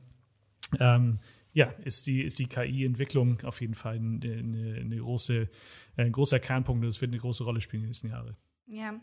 ähm, 0.80 1.20
ja, 1.54 1.66
ist 1.84 2.08
die, 2.08 2.22
ist 2.22 2.40
die 2.40 2.48
KI-Entwicklung 2.48 3.42
auf 3.42 3.62
jeden 3.62 3.76
Fall 3.76 3.96
eine, 3.96 4.80
eine, 4.80 4.98
große, 4.98 5.50
ein 5.98 6.12
großer 6.12 6.40
Kernpunkt 6.40 6.84
und 6.84 6.90
es 6.90 7.02
wird 7.02 7.12
eine 7.12 7.20
große 7.20 7.44
Rolle 7.44 7.62
spielen 7.62 7.82
in 7.82 7.86
den 7.86 7.90
nächsten 7.90 8.10
Jahren. 8.10 8.38
Ja, 8.68 9.00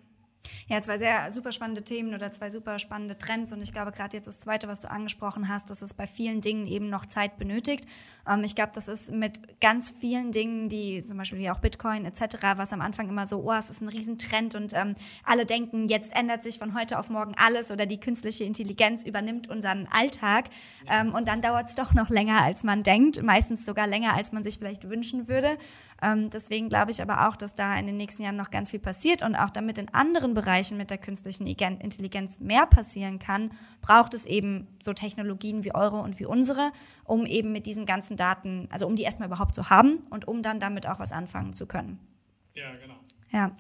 ja, 0.69 0.81
zwei 0.83 0.99
sehr 0.99 1.33
super 1.33 1.53
spannende 1.53 1.83
Themen 1.83 2.15
oder 2.15 2.31
zwei 2.33 2.51
super 2.51 2.79
spannende 2.79 3.17
Trends. 3.17 3.53
Und 3.53 3.63
ich 3.63 3.73
glaube, 3.73 3.93
gerade 3.93 4.17
jetzt 4.17 4.27
das 4.27 4.39
Zweite, 4.39 4.69
was 4.69 4.81
du 4.81 4.91
angesprochen 4.91 5.49
hast, 5.49 5.71
dass 5.71 5.83
es 5.83 5.95
bei 5.95 6.07
vielen 6.07 6.41
Dingen 6.41 6.67
eben 6.67 6.91
noch 6.91 7.07
Zeit 7.07 7.39
benötigt. 7.39 7.87
Ähm, 8.29 8.45
ich 8.45 8.55
glaube, 8.55 8.73
das 8.75 8.89
ist 8.89 9.11
mit 9.11 9.61
ganz 9.61 9.91
vielen 9.91 10.33
Dingen, 10.33 10.69
die 10.69 11.03
zum 11.05 11.19
Beispiel 11.19 11.39
wie 11.39 11.51
auch 11.51 11.61
Bitcoin 11.61 12.05
etc., 12.05 12.37
was 12.57 12.73
am 12.73 12.81
Anfang 12.81 13.09
immer 13.09 13.27
so, 13.27 13.43
oh, 13.43 13.53
es 13.53 13.71
ist 13.71 13.81
ein 13.81 13.89
Riesentrend 13.89 14.55
und 14.55 14.75
ähm, 14.75 14.95
alle 15.25 15.47
denken, 15.47 15.89
jetzt 15.89 16.15
ändert 16.15 16.43
sich 16.43 16.59
von 16.59 16.79
heute 16.79 16.99
auf 16.99 17.09
morgen 17.09 17.35
alles 17.37 17.71
oder 17.71 17.87
die 17.87 17.99
künstliche 17.99 18.45
Intelligenz 18.45 19.05
übernimmt 19.05 19.49
unseren 19.49 19.87
Alltag. 19.91 20.51
Ähm, 20.87 21.15
und 21.15 21.29
dann 21.29 21.41
dauert 21.41 21.69
es 21.69 21.75
doch 21.75 21.95
noch 21.95 22.11
länger, 22.11 22.43
als 22.43 22.65
man 22.65 22.83
denkt, 22.83 23.23
meistens 23.23 23.65
sogar 23.65 23.87
länger, 23.87 24.15
als 24.15 24.33
man 24.33 24.45
sich 24.45 24.59
vielleicht 24.59 24.89
wünschen 24.89 25.29
würde. 25.29 25.57
Ähm, 26.03 26.31
deswegen 26.31 26.69
glaube 26.69 26.91
ich 26.91 27.03
aber 27.03 27.29
auch, 27.29 27.37
dass 27.37 27.55
da 27.55 27.77
in 27.77 27.87
den 27.87 27.97
nächsten 27.97 28.23
Jahren 28.23 28.37
noch 28.37 28.51
ganz 28.51 28.71
viel 28.71 28.81
passiert 28.81 29.23
und 29.23 29.35
auch 29.35 29.51
damit 29.51 29.79
in 29.79 29.93
anderen 29.93 30.35
Bereichen 30.41 30.79
mit 30.79 30.91
der 30.91 30.99
künstlichen 30.99 31.47
Intelligenz 31.47 32.39
mehr 32.39 32.67
passieren 32.67 33.19
kann, 33.19 33.51
braucht 33.81 34.15
es 34.15 34.25
eben 34.25 34.69
so 34.81 34.93
Technologien 34.93 35.65
wie 35.65 35.75
eure 35.75 35.97
und 35.99 36.21
wie 36.21 36.27
unsere, 36.27 36.71
um 37.03 37.27
eben 37.27 37.51
mit 37.51 37.67
diesen 37.67 37.87
ganzen 37.87 38.17
Daten, 38.17 38.69
also 38.71 38.87
um 38.87 38.95
die 38.95 39.03
erstmal 39.03 39.27
überhaupt 39.27 39.57
zu 39.57 39.69
haben 39.69 39.99
und 40.11 40.29
um 40.29 40.43
dann 40.43 40.61
damit 40.61 40.87
auch 40.87 41.01
was 41.01 41.11
anfangen 41.11 41.55
zu 41.55 41.67
können. 41.67 41.99
Ja, 42.55 42.73
genau. 42.75 42.95
Ja, 43.31 43.53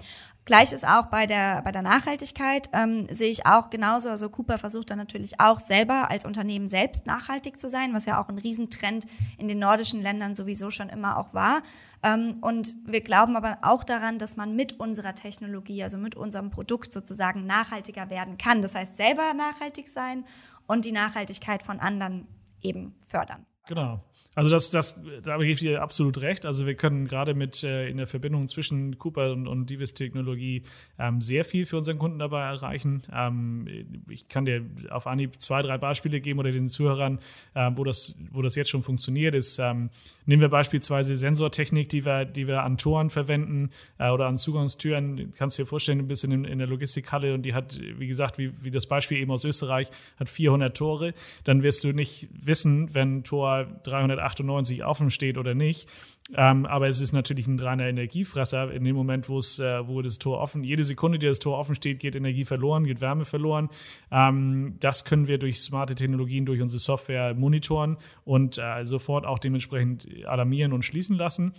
gleich 0.46 0.72
ist 0.72 0.87
auch 0.87 1.07
bei 1.07 1.26
der, 1.26 1.61
bei 1.62 1.72
der 1.72 1.83
Nachhaltigkeit, 1.83 2.70
ähm, 2.72 3.07
sehe 3.11 3.31
ich 3.31 3.44
auch 3.44 3.68
genauso, 3.68 4.09
also 4.09 4.31
Cooper 4.31 4.57
versucht 4.57 4.90
dann 4.90 4.96
natürlich 4.96 5.40
auch 5.40 5.61
selber 5.61 6.11
als 6.11 6.24
Unternehmen 6.24 6.68
selbst 6.68 7.07
nachhaltig 7.07 7.61
zu 7.61 7.68
sein, 7.68 7.92
was 7.92 8.07
ja 8.07 8.22
auch 8.22 8.28
ein 8.31 8.38
Riesentrend 8.38 9.04
in 9.37 9.46
den 9.46 9.59
nordischen 9.59 10.00
Ländern 10.00 10.35
sowieso 10.35 10.70
schon 10.70 10.88
immer 10.88 11.18
auch 11.18 11.35
war. 11.35 11.61
Ähm, 12.02 12.38
und 12.40 12.76
wir 12.87 13.02
glauben 13.02 13.37
aber 13.37 13.59
auch 13.61 13.85
daran, 13.85 14.18
dass 14.18 14.37
man 14.37 14.57
mit 14.57 14.81
unserer 14.81 15.14
Technologie, 15.14 15.83
also 15.83 15.98
mit 15.98 16.14
unserem 16.14 16.50
Produkt 16.50 16.92
sozusagen 16.92 17.44
nachhaltiger 17.44 18.09
werden 18.09 18.38
kann. 18.38 18.62
Das 18.62 18.74
heißt, 18.74 18.96
selber 18.96 19.35
nachhaltig 19.35 19.88
sein 19.88 20.24
und 20.66 20.87
die 20.87 20.92
Nachhaltigkeit 20.92 21.62
von 21.62 21.78
anderen 21.78 22.26
eben 22.62 22.94
fördern. 23.04 23.44
Genau. 23.68 24.02
Also 24.38 24.50
das, 24.50 24.70
das, 24.70 25.02
da 25.24 25.37
gebe 25.38 25.50
ich 25.50 25.59
dir 25.59 25.83
absolut 25.83 26.20
recht. 26.20 26.46
Also 26.46 26.64
wir 26.64 26.76
können 26.76 27.09
gerade 27.09 27.35
mit 27.35 27.64
äh, 27.64 27.88
in 27.88 27.96
der 27.96 28.07
Verbindung 28.07 28.46
zwischen 28.46 28.96
Cooper 28.96 29.33
und, 29.33 29.48
und 29.48 29.68
Divis-Technologie 29.68 30.62
ähm, 30.96 31.20
sehr 31.20 31.44
viel 31.44 31.66
für 31.66 31.76
unseren 31.76 31.98
Kunden 31.98 32.20
dabei 32.20 32.42
erreichen. 32.42 33.02
Ähm, 33.12 33.66
ich 34.09 34.28
kann 34.28 34.44
dir 34.44 34.64
auf 34.90 35.09
Anhieb 35.09 35.40
zwei, 35.40 35.61
drei 35.62 35.76
Beispiele 35.76 36.20
geben 36.20 36.38
oder 36.38 36.52
den 36.52 36.68
Zuhörern, 36.68 37.18
äh, 37.54 37.72
wo, 37.74 37.83
das, 37.83 38.14
wo 38.31 38.40
das 38.40 38.54
jetzt 38.54 38.70
schon 38.70 38.83
funktioniert. 38.83 39.35
Ist, 39.35 39.59
ähm, 39.59 39.90
nehmen 40.24 40.40
wir 40.40 40.50
beispielsweise 40.50 41.16
Sensortechnik, 41.16 41.88
die 41.88 42.04
wir, 42.04 42.24
die 42.24 42.46
wir 42.46 42.62
an 42.62 42.78
Toren 42.78 43.11
verwenden 43.11 43.70
äh, 43.98 44.09
oder 44.09 44.26
an 44.26 44.38
Zugangstüren. 44.38 45.33
Kannst 45.37 45.59
dir 45.59 45.66
vorstellen, 45.66 45.98
ein 45.98 46.07
bisschen 46.07 46.31
in, 46.31 46.44
in 46.44 46.59
der 46.59 46.68
Logistikhalle 46.68 47.35
und 47.35 47.42
die 47.42 47.54
hat, 47.54 47.81
wie 47.81 48.07
gesagt, 48.07 48.38
wie, 48.38 48.52
wie 48.62 48.70
das 48.70 48.87
Beispiel 48.87 49.18
eben 49.18 49.33
aus 49.33 49.44
Österreich, 49.44 49.88
hat 50.16 50.28
400 50.28 50.76
Tore. 50.76 51.12
Dann 51.42 51.64
wirst 51.64 51.83
du 51.83 51.92
nicht 51.92 52.28
wissen, 52.40 52.94
wenn 52.94 53.24
Tor 53.24 53.58
380 53.64 54.38
98 54.38 54.85
offen 54.85 55.11
steht 55.11 55.38
oder 55.38 55.55
nicht. 55.55 55.88
Ähm, 56.35 56.66
aber 56.66 56.88
es 56.88 57.01
ist 57.01 57.12
natürlich 57.12 57.47
ein 57.47 57.59
reiner 57.59 57.87
Energiefresser. 57.87 58.71
In 58.71 58.85
dem 58.85 58.94
Moment, 58.94 59.29
wo 59.29 59.38
es, 59.38 59.59
äh, 59.59 59.87
wo 59.88 60.03
das 60.03 60.18
Tor 60.18 60.40
offen, 60.40 60.62
jede 60.62 60.85
Sekunde, 60.85 61.18
die 61.18 61.27
das 61.27 61.38
Tor 61.38 61.57
offen 61.59 61.75
steht, 61.75 62.01
geht 62.01 62.14
Energie 62.14 62.44
verloren, 62.44 62.85
geht 62.85 63.01
Wärme 63.01 63.25
verloren. 63.25 63.71
Ähm, 64.11 64.77
das 64.81 65.05
können 65.05 65.27
wir 65.27 65.38
durch 65.38 65.61
smarte 65.61 65.94
Technologien, 65.94 66.44
durch 66.44 66.61
unsere 66.61 66.81
Software 66.81 67.35
monitoren 67.35 67.97
und 68.25 68.59
äh, 68.59 68.85
sofort 68.85 69.25
auch 69.25 69.38
dementsprechend 69.38 70.07
alarmieren 70.27 70.73
und 70.73 70.85
schließen 70.85 71.16
lassen. 71.16 71.55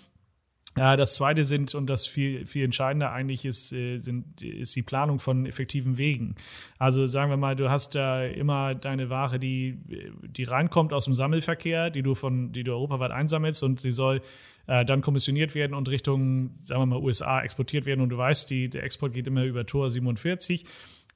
Das 0.76 1.16
zweite 1.16 1.46
sind, 1.46 1.74
und 1.74 1.88
das 1.88 2.06
viel, 2.06 2.46
viel 2.46 2.64
entscheidender 2.64 3.12
eigentlich 3.12 3.44
ist, 3.44 3.74
äh, 3.74 4.00
sind, 4.00 4.42
ist 4.42 4.76
die 4.76 4.84
Planung 4.84 5.20
von 5.20 5.46
effektiven 5.46 5.98
Wegen. 5.98 6.36
Also 6.78 7.06
sagen 7.06 7.32
wir 7.32 7.38
mal, 7.38 7.56
du 7.56 7.70
hast 7.70 7.96
da 7.96 8.24
immer 8.24 8.76
deine 8.76 9.10
Ware, 9.10 9.40
die, 9.40 9.80
die 10.22 10.44
reinkommt 10.44 10.94
aus 10.94 11.06
dem 11.06 11.16
Sammelverkehr, 11.16 11.90
die 11.90 12.04
du 12.04 12.14
von, 12.14 12.52
die 12.52 12.64
du 12.64 12.72
europaweit 12.72 13.12
einsammelst 13.12 13.64
und 13.64 13.80
sie 13.80 13.92
soll 13.92 14.22
äh, 14.68 14.86
dann 14.86 15.02
kommissioniert 15.02 15.56
werden 15.56 15.74
und 15.74 15.90
Richtung, 15.90 16.52
sagen 16.62 16.82
wir 16.82 16.86
mal, 16.86 17.00
USA 17.00 17.42
exportiert 17.42 17.86
werden 17.86 18.02
und 18.02 18.10
du 18.10 18.18
weißt, 18.18 18.50
die, 18.50 18.70
der 18.70 18.84
Export 18.84 19.14
geht 19.14 19.26
immer 19.26 19.44
über 19.44 19.66
Tor 19.66 19.90
47. 19.90 20.66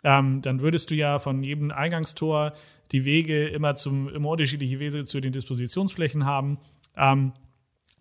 Ähm, 0.04 0.42
dann 0.42 0.62
würdest 0.62 0.90
du 0.92 0.96
ja 0.96 1.20
von 1.20 1.44
jedem 1.44 1.72
Eingangstor 1.72 2.54
die 2.92 3.06
Wege 3.06 3.48
immer 3.48 3.76
zum, 3.76 4.10
immer 4.10 4.30
unterschiedliche 4.30 4.80
Wege 4.80 5.04
zu 5.04 5.22
den 5.22 5.32
Dispositionsflächen 5.32 6.26
haben. 6.26 6.58
Ähm, 6.98 7.34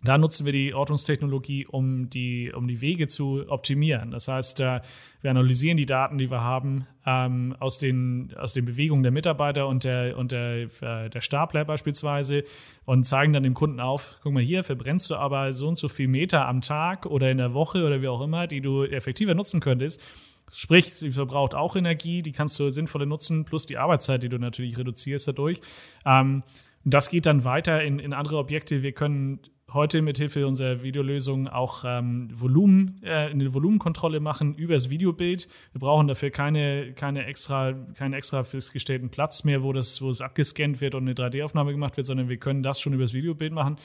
da 0.05 0.19
nutzen 0.19 0.45
wir 0.45 0.53
die 0.53 0.75
Ortungstechnologie, 0.75 1.67
um 1.67 2.11
die, 2.11 2.53
um 2.53 2.67
die 2.67 2.81
Wege 2.81 3.07
zu 3.07 3.45
optimieren. 3.49 4.11
Das 4.11 4.27
heißt, 4.27 4.61
äh, 4.61 4.81
wir 5.21 5.31
analysieren 5.31 5.77
die 5.77 5.87
Daten, 5.87 6.19
die 6.19 6.31
wir 6.31 6.41
haben, 6.43 6.87
ähm, 7.07 7.55
aus, 7.61 7.79
den, 7.79 8.35
aus 8.37 8.53
den 8.53 8.65
Bewegungen 8.65 9.05
der 9.05 9.13
Mitarbeiter 9.13 9.69
und 9.69 9.85
der, 9.85 10.19
und 10.19 10.33
der, 10.33 10.69
äh, 10.83 11.09
der 11.09 11.21
Stapler 11.21 11.65
beispielsweise 11.65 12.43
und 12.85 13.05
zeigen 13.05 13.33
dann 13.33 13.45
dem 13.45 13.55
Kunden 13.55 13.79
auf, 13.79 14.19
guck 14.23 14.33
mal 14.33 14.43
hier, 14.43 14.65
verbrennst 14.65 15.09
du 15.11 15.17
aber 15.17 15.53
so 15.53 15.69
und 15.69 15.77
so 15.77 15.89
viel 15.89 16.09
Meter 16.09 16.49
am 16.49 16.63
Tag 16.63 17.07
oder 17.07 17.31
in 17.31 17.39
der 17.39 17.55
Woche 17.55 17.87
oder 17.87 18.03
wie 18.03 18.09
auch 18.09 18.23
immer, 18.23 18.49
die 18.49 18.61
du 18.61 18.85
effektiver 18.85 19.35
nutzen 19.35 19.61
könntest. 19.61 20.03
Sprich, 20.51 20.93
sie 20.93 21.13
verbraucht 21.13 21.55
auch 21.55 21.77
Energie, 21.77 22.23
die 22.23 22.33
kannst 22.33 22.59
du 22.59 22.69
sinnvoller 22.71 23.07
nutzen, 23.07 23.45
plus 23.45 23.67
die 23.67 23.79
Arbeitszeit, 23.79 24.23
die 24.23 24.29
du 24.29 24.39
natürlich 24.39 24.77
reduzierst 24.77 25.29
dadurch. 25.29 25.61
Ähm, 26.05 26.43
das 26.85 27.09
geht 27.09 27.27
dann 27.27 27.45
weiter 27.45 27.83
in, 27.83 28.01
in 28.01 28.13
andere 28.13 28.39
Objekte. 28.39 28.83
Wir 28.83 28.93
können 28.93 29.39
heute 29.75 30.03
mit 30.03 30.19
Hilfe 30.19 30.47
unserer 30.47 30.83
Videolösung 30.83 31.49
auch 31.49 31.85
ähm, 31.87 32.29
Volumen, 32.33 33.01
äh, 33.03 33.31
eine 33.31 33.53
Volumenkontrolle 33.55 34.21
machen 34.21 34.55
über 34.55 34.75
das 34.75 34.91
Videobild. 34.91 35.49
Wir 35.73 35.81
brauchen 35.81 36.09
dafür 36.09 36.31
keine, 36.31 36.93
keine 36.93 37.27
extra, 37.27 37.73
keinen 37.73 38.15
extra 38.15 38.45
festgestellten 38.45 39.11
Platz 39.11 39.45
mehr, 39.45 39.63
wo 39.63 39.73
das, 39.73 40.03
wo 40.03 40.11
es 40.11 40.21
abgescannt 40.21 40.81
wird 40.81 40.95
und 40.95 41.03
eine 41.03 41.15
3D-Aufnahme 41.15 41.73
gemacht 41.73 41.97
wird, 41.97 42.07
sondern 42.07 42.29
wir 42.29 42.37
können 42.37 42.63
das 42.63 42.81
schon 42.81 42.93
über 42.93 43.05
das 43.05 43.13
Videobild 43.13 43.53
machen. 43.53 43.77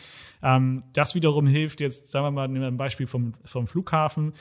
Ähm, 0.44 0.84
das 0.94 1.16
wiederum 1.16 1.48
hilft 1.48 1.82
jetzt, 1.82 2.12
sagen 2.12 2.26
wir 2.26 2.32
mal, 2.32 2.48
nehmen 2.48 2.62
wir 2.62 2.68
ein 2.68 2.78
Beispiel 2.78 3.08
vom, 3.08 3.34
vom 3.46 3.68
Flughafen. 3.68 4.34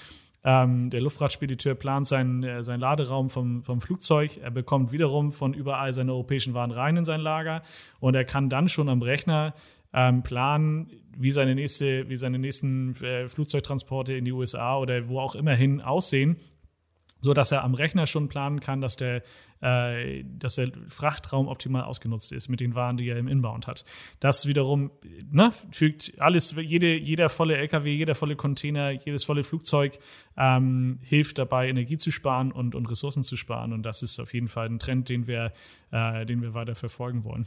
Ähm, 0.49 0.91
der 0.91 1.01
Luftfahrtspediteur 1.01 1.75
plant 1.75 2.07
seinen, 2.07 2.45
äh, 2.45 2.63
seinen 2.63 2.79
Laderaum 2.79 3.31
vom, 3.31 3.65
vom 3.65 3.81
Flugzeug. 3.81 4.39
Er 4.41 4.53
bekommt 4.53 4.93
wiederum 4.93 5.33
von 5.33 5.55
überall 5.55 5.93
seine 5.93 6.13
europäischen 6.13 6.55
Waren 6.55 6.71
rein 6.71 6.97
in 6.97 7.05
sein 7.05 7.21
Lager 7.21 7.63
und 7.99 8.15
er 8.15 8.25
kann 8.25 8.49
dann 8.49 8.69
schon 8.69 8.89
am 8.89 9.03
Rechner 9.03 9.55
ähm, 9.97 10.23
planen, 10.23 10.91
wie 11.17 11.31
seine, 11.31 11.55
nächste, 11.55 12.09
wie 12.09 12.19
seine 12.19 12.39
nächsten 12.39 12.95
äh, 13.03 13.29
Flugzeugtransporte 13.29 14.13
in 14.13 14.27
die 14.27 14.33
USA 14.33 14.79
oder 14.79 15.09
wo 15.09 15.19
auch 15.19 15.35
immer 15.35 15.55
hin 15.55 15.81
aussehen, 15.81 16.37
so 17.23 17.33
dass 17.33 17.51
er 17.51 17.65
am 17.65 17.73
Rechner 17.73 18.07
schon 18.07 18.29
planen 18.29 18.61
kann, 18.61 18.83
dass 18.83 18.97
der, 18.97 19.23
äh, 19.63 20.23
dass 20.25 20.57
der 20.57 20.71
Frachtraum 20.89 21.49
optimal 21.49 21.85
ausgenutzt 21.85 22.31
ist 22.33 22.49
mit 22.49 22.61
den 22.61 22.75
Waren, 22.75 22.99
die 22.99 23.09
er 23.09 23.17
im 23.17 23.27
Inbound 23.27 23.67
hat. 23.67 23.87
Das 24.21 24.47
wiederum 24.47 24.91
ne, 25.33 25.51
fügt 25.71 26.13
alles, 26.19 26.55
jede, 26.61 26.95
jeder 26.95 27.31
volle 27.31 27.57
LKW, 27.57 27.95
jeder 27.95 28.15
volle 28.15 28.37
Container, 28.37 28.91
jedes 28.91 29.25
volle 29.25 29.45
Flugzeug 29.45 29.99
ähm, 30.37 30.99
hilft 31.01 31.39
dabei, 31.39 31.71
Energie 31.71 31.97
zu 31.97 32.11
sparen 32.13 32.53
und, 32.53 32.75
und 32.75 32.91
Ressourcen 32.91 33.25
zu 33.25 33.39
sparen. 33.39 33.73
Und 33.73 33.83
das 33.85 34.03
ist 34.03 34.21
auf 34.21 34.35
jeden 34.35 34.49
Fall 34.49 34.67
ein 34.67 34.79
Trend, 34.79 35.09
den 35.09 35.27
wir, 35.27 35.55
äh, 35.91 36.27
den 36.27 36.43
wir 36.43 36.53
weiter 36.53 36.75
verfolgen 36.75 37.25
wollen. 37.25 37.47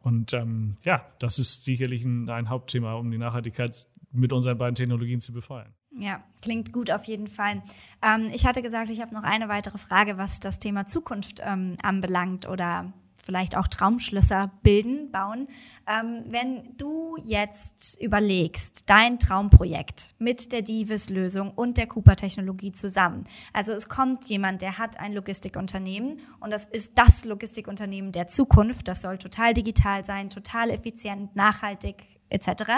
Und 0.00 0.32
ähm, 0.32 0.76
ja, 0.84 1.04
das 1.18 1.38
ist 1.38 1.64
sicherlich 1.64 2.04
ein, 2.04 2.28
ein 2.28 2.48
Hauptthema, 2.48 2.94
um 2.94 3.10
die 3.10 3.18
Nachhaltigkeit 3.18 3.74
mit 4.12 4.32
unseren 4.32 4.58
beiden 4.58 4.74
Technologien 4.74 5.20
zu 5.20 5.32
befeuern. 5.32 5.74
Ja, 5.98 6.22
klingt 6.42 6.72
gut 6.72 6.90
auf 6.90 7.04
jeden 7.04 7.26
Fall. 7.26 7.62
Ähm, 8.02 8.28
ich 8.32 8.46
hatte 8.46 8.62
gesagt, 8.62 8.90
ich 8.90 9.00
habe 9.00 9.14
noch 9.14 9.24
eine 9.24 9.48
weitere 9.48 9.78
Frage, 9.78 10.16
was 10.16 10.38
das 10.38 10.58
Thema 10.58 10.86
Zukunft 10.86 11.40
ähm, 11.44 11.76
anbelangt 11.82 12.48
oder 12.48 12.92
vielleicht 13.28 13.58
auch 13.58 13.68
Traumschlösser 13.68 14.50
bilden, 14.62 15.12
bauen. 15.12 15.46
Ähm, 15.86 16.24
wenn 16.28 16.74
du 16.78 17.18
jetzt 17.22 18.00
überlegst, 18.00 18.88
dein 18.88 19.18
Traumprojekt 19.18 20.14
mit 20.18 20.50
der 20.50 20.62
Divis-Lösung 20.62 21.50
und 21.50 21.76
der 21.76 21.88
Cooper-Technologie 21.88 22.72
zusammen. 22.72 23.24
Also 23.52 23.72
es 23.72 23.90
kommt 23.90 24.24
jemand, 24.24 24.62
der 24.62 24.78
hat 24.78 24.98
ein 24.98 25.12
Logistikunternehmen 25.12 26.20
und 26.40 26.50
das 26.50 26.64
ist 26.64 26.96
das 26.96 27.26
Logistikunternehmen 27.26 28.12
der 28.12 28.28
Zukunft. 28.28 28.88
Das 28.88 29.02
soll 29.02 29.18
total 29.18 29.52
digital 29.52 30.06
sein, 30.06 30.30
total 30.30 30.70
effizient, 30.70 31.36
nachhaltig 31.36 31.96
etc. 32.30 32.72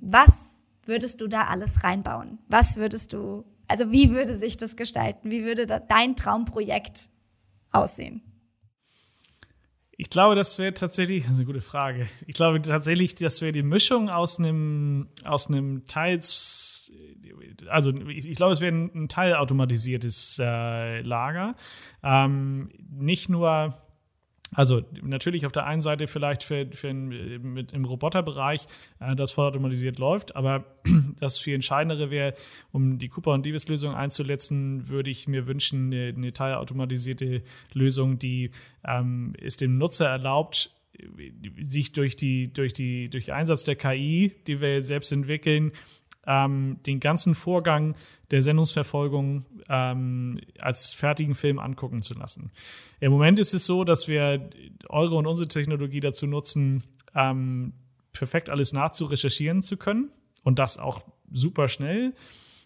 Was 0.00 0.56
würdest 0.86 1.20
du 1.20 1.28
da 1.28 1.44
alles 1.44 1.84
reinbauen? 1.84 2.40
Was 2.48 2.76
würdest 2.78 3.12
du, 3.12 3.44
also 3.68 3.92
wie 3.92 4.10
würde 4.10 4.36
sich 4.36 4.56
das 4.56 4.74
gestalten? 4.74 5.30
Wie 5.30 5.44
würde 5.44 5.66
dein 5.66 6.16
Traumprojekt 6.16 7.10
aussehen? 7.70 8.22
Ich 9.96 10.10
glaube, 10.10 10.34
das 10.34 10.58
wäre 10.58 10.74
tatsächlich, 10.74 11.24
das 11.24 11.32
ist 11.32 11.38
eine 11.38 11.46
gute 11.46 11.60
Frage. 11.60 12.06
Ich 12.26 12.34
glaube 12.34 12.60
tatsächlich, 12.62 13.14
das 13.14 13.40
wäre 13.42 13.52
die 13.52 13.62
Mischung 13.62 14.08
aus 14.08 14.38
einem, 14.38 15.08
aus 15.24 15.48
einem 15.48 15.86
teils, 15.86 16.90
also 17.68 17.92
ich, 18.08 18.28
ich 18.28 18.36
glaube, 18.36 18.52
es 18.52 18.60
wäre 18.60 18.74
ein, 18.74 19.08
teilautomatisiertes 19.08 20.38
äh, 20.40 21.00
Lager. 21.02 21.54
Ähm, 22.02 22.70
nicht 22.90 23.28
nur 23.28 23.74
also 24.54 24.82
natürlich 25.02 25.46
auf 25.46 25.52
der 25.52 25.66
einen 25.66 25.80
Seite 25.80 26.06
vielleicht 26.06 26.44
für, 26.44 26.66
für 26.72 26.92
mit 26.92 27.72
im 27.72 27.84
Roboterbereich, 27.84 28.66
äh, 29.00 29.16
das 29.16 29.30
vollautomatisiert 29.30 29.98
läuft, 29.98 30.36
aber 30.36 30.64
das 31.20 31.38
viel 31.38 31.54
Entscheidendere 31.54 32.10
wäre, 32.10 32.34
um 32.70 32.98
die 32.98 33.08
Cooper 33.08 33.32
und 33.32 33.46
Davis 33.46 33.68
Lösung 33.68 33.94
einzuletzen, 33.94 34.88
würde 34.88 35.10
ich 35.10 35.26
mir 35.28 35.46
wünschen, 35.46 35.92
eine, 35.92 36.14
eine 36.16 36.32
teilautomatisierte 36.32 37.42
Lösung, 37.72 38.18
die 38.18 38.50
ähm, 38.84 39.34
es 39.40 39.56
dem 39.56 39.78
Nutzer 39.78 40.08
erlaubt, 40.08 40.70
sich 41.60 41.92
durch 41.92 42.16
die 42.16 42.52
durch 42.52 42.74
die 42.74 43.08
durch 43.08 43.32
Einsatz 43.32 43.64
der 43.64 43.76
KI, 43.76 44.32
die 44.46 44.60
wir 44.60 44.82
selbst 44.82 45.10
entwickeln, 45.10 45.72
ähm, 46.26 46.78
den 46.86 47.00
ganzen 47.00 47.34
Vorgang 47.34 47.94
der 48.30 48.42
Sendungsverfolgung 48.42 49.44
ähm, 49.68 50.40
als 50.60 50.94
fertigen 50.94 51.34
Film 51.34 51.58
angucken 51.58 52.02
zu 52.02 52.14
lassen. 52.14 52.50
Im 53.00 53.12
Moment 53.12 53.38
ist 53.38 53.54
es 53.54 53.66
so, 53.66 53.84
dass 53.84 54.08
wir 54.08 54.50
eure 54.88 55.16
und 55.16 55.26
unsere 55.26 55.48
Technologie 55.48 56.00
dazu 56.00 56.26
nutzen, 56.26 56.84
ähm, 57.14 57.72
perfekt 58.12 58.50
alles 58.50 58.72
nachzurecherchieren 58.72 59.62
zu 59.62 59.76
können 59.76 60.10
und 60.44 60.58
das 60.58 60.78
auch 60.78 61.02
super 61.32 61.68
schnell. 61.68 62.12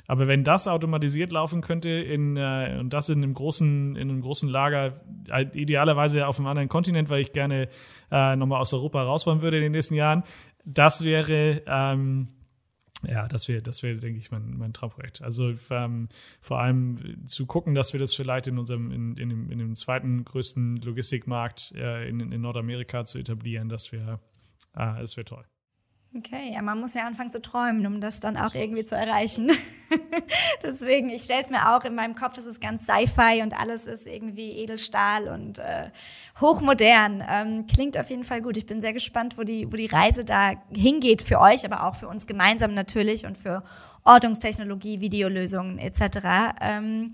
Aber 0.09 0.29
wenn 0.29 0.45
das 0.45 0.69
automatisiert 0.69 1.33
laufen 1.33 1.63
könnte 1.63 1.91
in, 1.91 2.37
äh, 2.37 2.77
und 2.79 2.91
das 2.91 3.09
in 3.09 3.23
einem 3.23 3.35
großen, 3.35 3.97
in 3.97 4.11
einem 4.11 4.21
großen 4.21 4.49
Lager, 4.49 5.01
äh, 5.31 5.47
idealerweise 5.53 6.27
auf 6.27 6.39
einem 6.39 6.47
anderen 6.47 6.69
Kontinent, 6.69 7.11
weil 7.11 7.23
ich 7.23 7.33
gerne 7.33 7.69
äh, 8.13 8.37
nochmal 8.37 8.61
aus 8.61 8.73
Europa 8.73 9.03
raus 9.03 9.27
würde 9.27 9.57
in 9.57 9.65
den 9.65 9.73
nächsten 9.73 9.95
Jahren, 9.95 10.23
das 10.65 11.05
wäre 11.05 11.63
ähm, 11.67 12.29
ja, 13.03 13.29
das 13.29 13.49
wäre, 13.49 13.63
das 13.63 13.83
wäre, 13.83 13.97
denke 13.97 14.19
ich, 14.19 14.31
mein, 14.31 14.57
mein 14.57 14.73
Traumprojekt. 14.73 15.23
Also 15.23 15.55
ähm, 15.71 16.09
vor 16.41 16.61
allem 16.61 17.27
zu 17.27 17.47
gucken, 17.47 17.75
dass 17.75 17.93
wir 17.93 18.01
das 18.01 18.15
vielleicht 18.15 18.47
in 18.47 18.59
unserem, 18.59 18.91
in, 18.91 19.17
in, 19.17 19.29
dem, 19.29 19.51
in 19.51 19.59
dem 19.59 19.75
zweiten 19.75 20.25
größten 20.25 20.77
Logistikmarkt 20.79 21.73
äh, 21.77 22.09
in, 22.09 22.21
in 22.21 22.41
Nordamerika 22.41 23.05
zu 23.05 23.19
etablieren, 23.19 23.69
das 23.69 23.93
wäre, 23.93 24.21
äh, 24.75 25.01
das 25.01 25.17
wäre 25.17 25.27
toll. 25.27 25.45
Okay, 26.17 26.53
ja, 26.55 26.63
man 26.63 26.81
muss 26.81 26.95
ja 26.95 27.07
anfangen 27.07 27.31
zu 27.31 27.43
träumen, 27.43 27.87
um 27.87 28.01
das 28.01 28.21
dann 28.21 28.39
auch 28.39 28.55
irgendwie 28.55 28.87
zu 28.87 28.95
erreichen. 28.95 29.51
Deswegen, 30.63 31.11
ich 31.11 31.23
stelle 31.23 31.43
es 31.43 31.51
mir 31.51 31.75
auch 31.75 31.85
in 31.85 31.95
meinem 31.95 32.15
Kopf, 32.15 32.39
es 32.39 32.47
ist 32.47 32.61
ganz 32.61 32.87
Sci-Fi 32.87 33.43
und 33.43 33.59
alles 33.59 33.87
ist 33.87 34.07
irgendwie 34.07 34.53
Edelstahl 34.53 35.29
und 35.29 35.59
äh, 35.59 35.91
hochmodern. 36.41 37.23
Ähm, 37.29 37.67
klingt 37.67 37.99
auf 37.99 38.09
jeden 38.09 38.25
Fall 38.25 38.41
gut. 38.41 38.57
Ich 38.57 38.65
bin 38.65 38.81
sehr 38.81 38.95
gespannt, 38.95 39.37
wo 39.37 39.43
die, 39.43 39.71
wo 39.71 39.77
die 39.77 39.87
Reise 39.87 40.25
da 40.25 40.53
hingeht 40.75 41.21
für 41.21 41.39
euch, 41.39 41.67
aber 41.67 41.85
auch 41.85 41.97
für 41.97 42.09
uns 42.09 42.27
gemeinsam 42.27 42.73
natürlich 42.73 43.27
und 43.27 43.37
für 43.37 43.63
Ortungstechnologie, 44.05 45.01
Videolösungen 45.01 45.79
etc. 45.79 46.55
Ähm, 46.63 47.13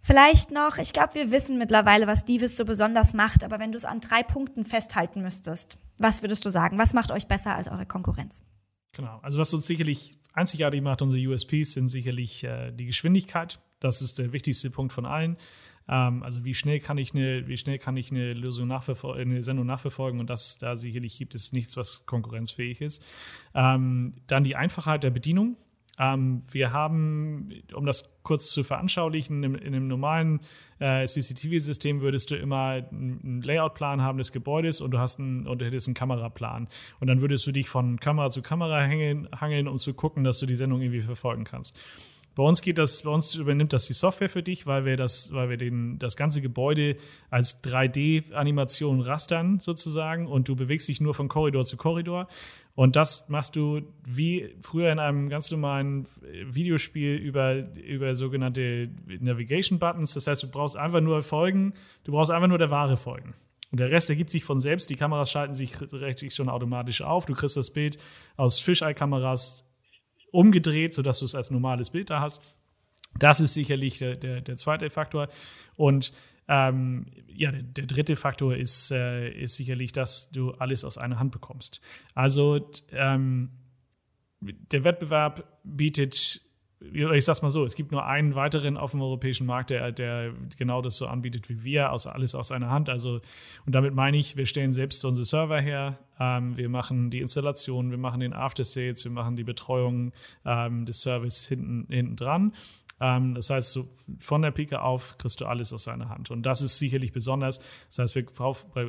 Vielleicht 0.00 0.52
noch, 0.52 0.78
ich 0.78 0.94
glaube, 0.94 1.16
wir 1.16 1.30
wissen 1.30 1.58
mittlerweile, 1.58 2.06
was 2.06 2.24
Divis 2.24 2.56
so 2.56 2.64
besonders 2.64 3.12
macht, 3.12 3.44
aber 3.44 3.58
wenn 3.58 3.72
du 3.72 3.76
es 3.76 3.84
an 3.84 4.00
drei 4.00 4.22
Punkten 4.22 4.64
festhalten 4.64 5.20
müsstest, 5.20 5.76
was 5.98 6.22
würdest 6.22 6.44
du 6.44 6.50
sagen? 6.50 6.78
Was 6.78 6.94
macht 6.94 7.10
euch 7.10 7.26
besser 7.26 7.54
als 7.54 7.68
eure 7.68 7.86
Konkurrenz? 7.86 8.42
Genau, 8.92 9.18
also 9.22 9.38
was 9.38 9.52
uns 9.54 9.66
sicherlich 9.66 10.18
einzigartig 10.32 10.82
macht, 10.82 11.02
unsere 11.02 11.24
USPs, 11.28 11.74
sind 11.74 11.88
sicherlich 11.88 12.44
äh, 12.44 12.72
die 12.72 12.86
Geschwindigkeit. 12.86 13.60
Das 13.80 14.02
ist 14.02 14.18
der 14.18 14.32
wichtigste 14.32 14.70
Punkt 14.70 14.92
von 14.92 15.06
allen. 15.06 15.36
Ähm, 15.88 16.22
also 16.22 16.44
wie 16.44 16.54
schnell 16.54 16.80
kann 16.80 16.98
ich 16.98 17.14
eine, 17.14 17.46
wie 17.48 17.56
schnell 17.56 17.78
kann 17.78 17.96
ich 17.96 18.10
eine 18.10 18.34
Lösung 18.34 18.68
nachverfolgen, 18.68 19.32
eine 19.32 19.42
Sendung 19.42 19.66
nachverfolgen 19.66 20.20
und 20.20 20.28
das 20.28 20.58
da 20.58 20.76
sicherlich 20.76 21.18
gibt 21.18 21.34
es 21.34 21.52
nichts, 21.52 21.76
was 21.76 22.06
konkurrenzfähig 22.06 22.80
ist. 22.80 23.04
Ähm, 23.54 24.14
dann 24.26 24.44
die 24.44 24.56
Einfachheit 24.56 25.02
der 25.02 25.10
Bedienung. 25.10 25.56
Ähm, 25.98 26.42
wir 26.50 26.72
haben, 26.72 27.52
um 27.74 27.84
das 27.84 28.12
kurz 28.22 28.50
zu 28.50 28.62
veranschaulichen, 28.62 29.42
in, 29.42 29.54
in 29.54 29.74
einem 29.74 29.88
normalen 29.88 30.40
äh, 30.78 31.06
CCTV-System 31.06 32.00
würdest 32.00 32.30
du 32.30 32.36
immer 32.36 32.84
einen 32.90 33.42
Layoutplan 33.42 34.02
haben 34.02 34.18
des 34.18 34.32
Gebäudes 34.32 34.80
und 34.80 34.92
du 34.92 34.98
hast 34.98 35.18
einen, 35.18 35.46
und 35.46 35.60
du 35.60 35.66
hättest 35.66 35.88
einen 35.88 35.94
Kameraplan. 35.94 36.68
Und 37.00 37.06
dann 37.08 37.20
würdest 37.20 37.46
du 37.46 37.52
dich 37.52 37.68
von 37.68 37.98
Kamera 37.98 38.30
zu 38.30 38.42
Kamera 38.42 38.82
hängen, 38.82 39.28
hangeln, 39.38 39.66
um 39.66 39.78
zu 39.78 39.94
gucken, 39.94 40.24
dass 40.24 40.38
du 40.38 40.46
die 40.46 40.56
Sendung 40.56 40.80
irgendwie 40.80 41.00
verfolgen 41.00 41.44
kannst. 41.44 41.76
Bei 42.38 42.44
uns 42.44 42.62
geht 42.62 42.78
das, 42.78 43.02
bei 43.02 43.10
uns 43.10 43.34
übernimmt 43.34 43.72
das 43.72 43.88
die 43.88 43.94
Software 43.94 44.28
für 44.28 44.44
dich, 44.44 44.64
weil 44.64 44.84
wir 44.84 44.96
das, 44.96 45.32
weil 45.32 45.50
wir 45.50 45.56
den, 45.56 45.98
das 45.98 46.16
ganze 46.16 46.40
Gebäude 46.40 46.94
als 47.30 47.64
3D-Animation 47.64 49.00
rastern 49.00 49.58
sozusagen 49.58 50.28
und 50.28 50.48
du 50.48 50.54
bewegst 50.54 50.86
dich 50.86 51.00
nur 51.00 51.14
von 51.14 51.26
Korridor 51.26 51.64
zu 51.64 51.76
Korridor. 51.76 52.28
Und 52.76 52.94
das 52.94 53.28
machst 53.28 53.56
du 53.56 53.80
wie 54.06 54.54
früher 54.60 54.92
in 54.92 55.00
einem 55.00 55.28
ganz 55.28 55.50
normalen 55.50 56.06
Videospiel 56.44 57.16
über, 57.16 57.74
über 57.74 58.14
sogenannte 58.14 58.88
Navigation 59.18 59.80
Buttons. 59.80 60.14
Das 60.14 60.28
heißt, 60.28 60.44
du 60.44 60.48
brauchst 60.48 60.76
einfach 60.76 61.00
nur 61.00 61.24
folgen, 61.24 61.74
du 62.04 62.12
brauchst 62.12 62.30
einfach 62.30 62.46
nur 62.46 62.58
der 62.58 62.70
Ware 62.70 62.96
folgen. 62.96 63.34
Und 63.72 63.80
der 63.80 63.90
Rest 63.90 64.10
ergibt 64.10 64.30
sich 64.30 64.44
von 64.44 64.60
selbst. 64.60 64.90
Die 64.90 64.94
Kameras 64.94 65.32
schalten 65.32 65.54
sich 65.54 65.80
richtig 65.90 66.32
schon 66.36 66.48
automatisch 66.48 67.02
auf. 67.02 67.26
Du 67.26 67.34
kriegst 67.34 67.56
das 67.56 67.70
Bild 67.70 67.98
aus 68.36 68.60
Fisheye-Kameras 68.60 69.67
umgedreht, 70.30 70.94
sodass 70.94 71.18
du 71.20 71.24
es 71.24 71.34
als 71.34 71.50
normales 71.50 71.90
Bild 71.90 72.10
da 72.10 72.20
hast. 72.20 72.42
Das 73.18 73.40
ist 73.40 73.54
sicherlich 73.54 73.98
der, 73.98 74.16
der, 74.16 74.40
der 74.40 74.56
zweite 74.56 74.90
Faktor. 74.90 75.28
Und 75.76 76.12
ähm, 76.48 77.06
ja, 77.26 77.52
der, 77.52 77.62
der, 77.62 77.86
dritte 77.86 78.16
Faktor 78.16 78.56
ist, 78.56 78.90
äh, 78.90 79.30
ist 79.30 79.56
sicherlich, 79.56 79.92
dass 79.92 80.30
du 80.30 80.52
alles 80.52 80.84
aus 80.84 80.98
einer 80.98 81.18
Hand 81.18 81.32
bekommst. 81.32 81.80
Also 82.14 82.70
ähm, 82.90 83.50
der 84.40 84.84
Wettbewerb 84.84 85.60
bietet 85.64 86.40
ich 86.80 87.24
sag's 87.24 87.42
mal 87.42 87.50
so, 87.50 87.64
es 87.64 87.74
gibt 87.74 87.90
nur 87.90 88.06
einen 88.06 88.34
weiteren 88.34 88.76
auf 88.76 88.92
dem 88.92 89.02
europäischen 89.02 89.46
Markt, 89.46 89.70
der, 89.70 89.90
der 89.90 90.32
genau 90.56 90.80
das 90.80 90.96
so 90.96 91.06
anbietet 91.06 91.48
wie 91.48 91.64
wir, 91.64 91.92
außer 91.92 92.14
alles 92.14 92.34
aus 92.34 92.52
einer 92.52 92.70
Hand. 92.70 92.88
Also, 92.88 93.20
und 93.66 93.74
damit 93.74 93.94
meine 93.94 94.16
ich, 94.16 94.36
wir 94.36 94.46
stellen 94.46 94.72
selbst 94.72 95.04
unsere 95.04 95.24
Server 95.24 95.60
her, 95.60 95.98
ähm, 96.20 96.56
wir 96.56 96.68
machen 96.68 97.10
die 97.10 97.20
Installation, 97.20 97.90
wir 97.90 97.98
machen 97.98 98.20
den 98.20 98.32
After 98.32 98.64
Sales, 98.64 99.04
wir 99.04 99.10
machen 99.10 99.34
die 99.34 99.44
Betreuung 99.44 100.12
ähm, 100.44 100.86
des 100.86 101.00
Service 101.00 101.46
hinten, 101.46 101.86
hinten 101.92 102.16
dran. 102.16 102.52
Ähm, 103.00 103.34
das 103.34 103.50
heißt, 103.50 103.72
so 103.72 103.88
von 104.18 104.42
der 104.42 104.50
Pike 104.50 104.80
auf 104.80 105.18
kriegst 105.18 105.40
du 105.40 105.46
alles 105.46 105.72
aus 105.72 105.84
seiner 105.84 106.08
Hand. 106.08 106.30
Und 106.30 106.42
das 106.44 106.62
ist 106.62 106.78
sicherlich 106.78 107.12
besonders. 107.12 107.60
Das 107.88 107.98
heißt, 107.98 108.14
wir, 108.14 108.24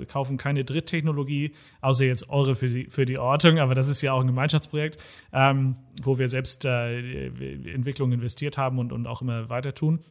kaufen 0.06 0.38
keine 0.38 0.65
Dritttechnologie, 0.65 1.54
außer 1.82 2.06
jetzt 2.06 2.30
eure 2.30 2.56
für 2.56 2.67
die, 2.67 2.89
für 2.89 3.06
die 3.06 3.17
Ortung, 3.17 3.60
aber 3.60 3.76
das 3.76 3.88
ist 3.88 4.02
ja 4.02 4.13
auch 4.13 4.22
ein 4.22 4.28
Gemeinschaftsprojekt, 4.28 5.02
ähm, 5.34 5.76
wo 6.02 6.17
wir 6.17 6.28
selbst 6.28 6.65
äh, 6.65 7.28
Entwicklung 7.74 8.12
investiert 8.12 8.58
haben 8.58 8.80
und, 8.80 8.91
und 8.91 9.08
auch 9.08 9.22
immer 9.22 9.50
weiter 9.50 9.74
tun. 9.74 10.04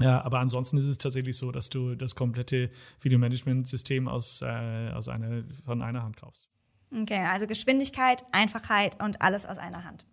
Ja, 0.00 0.22
aber 0.22 0.40
ansonsten 0.40 0.78
ist 0.78 0.86
es 0.86 0.98
tatsächlich 0.98 1.36
so, 1.36 1.52
dass 1.52 1.68
du 1.68 1.94
das 1.94 2.14
komplette 2.14 2.70
Videomanagement-System 3.00 4.08
aus, 4.08 4.42
äh, 4.42 4.90
aus 4.92 5.08
einer, 5.08 5.44
von 5.64 5.82
einer 5.82 6.02
Hand 6.02 6.16
kaufst. 6.16 6.48
Okay, 6.94 7.24
also 7.30 7.46
Geschwindigkeit, 7.46 8.24
Einfachheit 8.32 9.00
und 9.02 9.22
alles 9.22 9.46
aus 9.46 9.58
einer 9.58 9.84
Hand. 9.84 10.04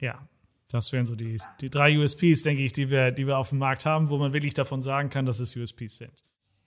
Ja, 0.00 0.28
das 0.70 0.92
wären 0.92 1.04
so 1.04 1.14
die, 1.14 1.40
die 1.60 1.70
drei 1.70 1.98
USPs, 1.98 2.42
denke 2.42 2.62
ich, 2.62 2.72
die 2.72 2.90
wir, 2.90 3.10
die 3.10 3.26
wir 3.26 3.38
auf 3.38 3.50
dem 3.50 3.58
Markt 3.58 3.86
haben, 3.86 4.10
wo 4.10 4.16
man 4.16 4.32
wirklich 4.32 4.54
davon 4.54 4.82
sagen 4.82 5.10
kann, 5.10 5.26
dass 5.26 5.40
es 5.40 5.56
USPs 5.56 5.98
sind. 5.98 6.12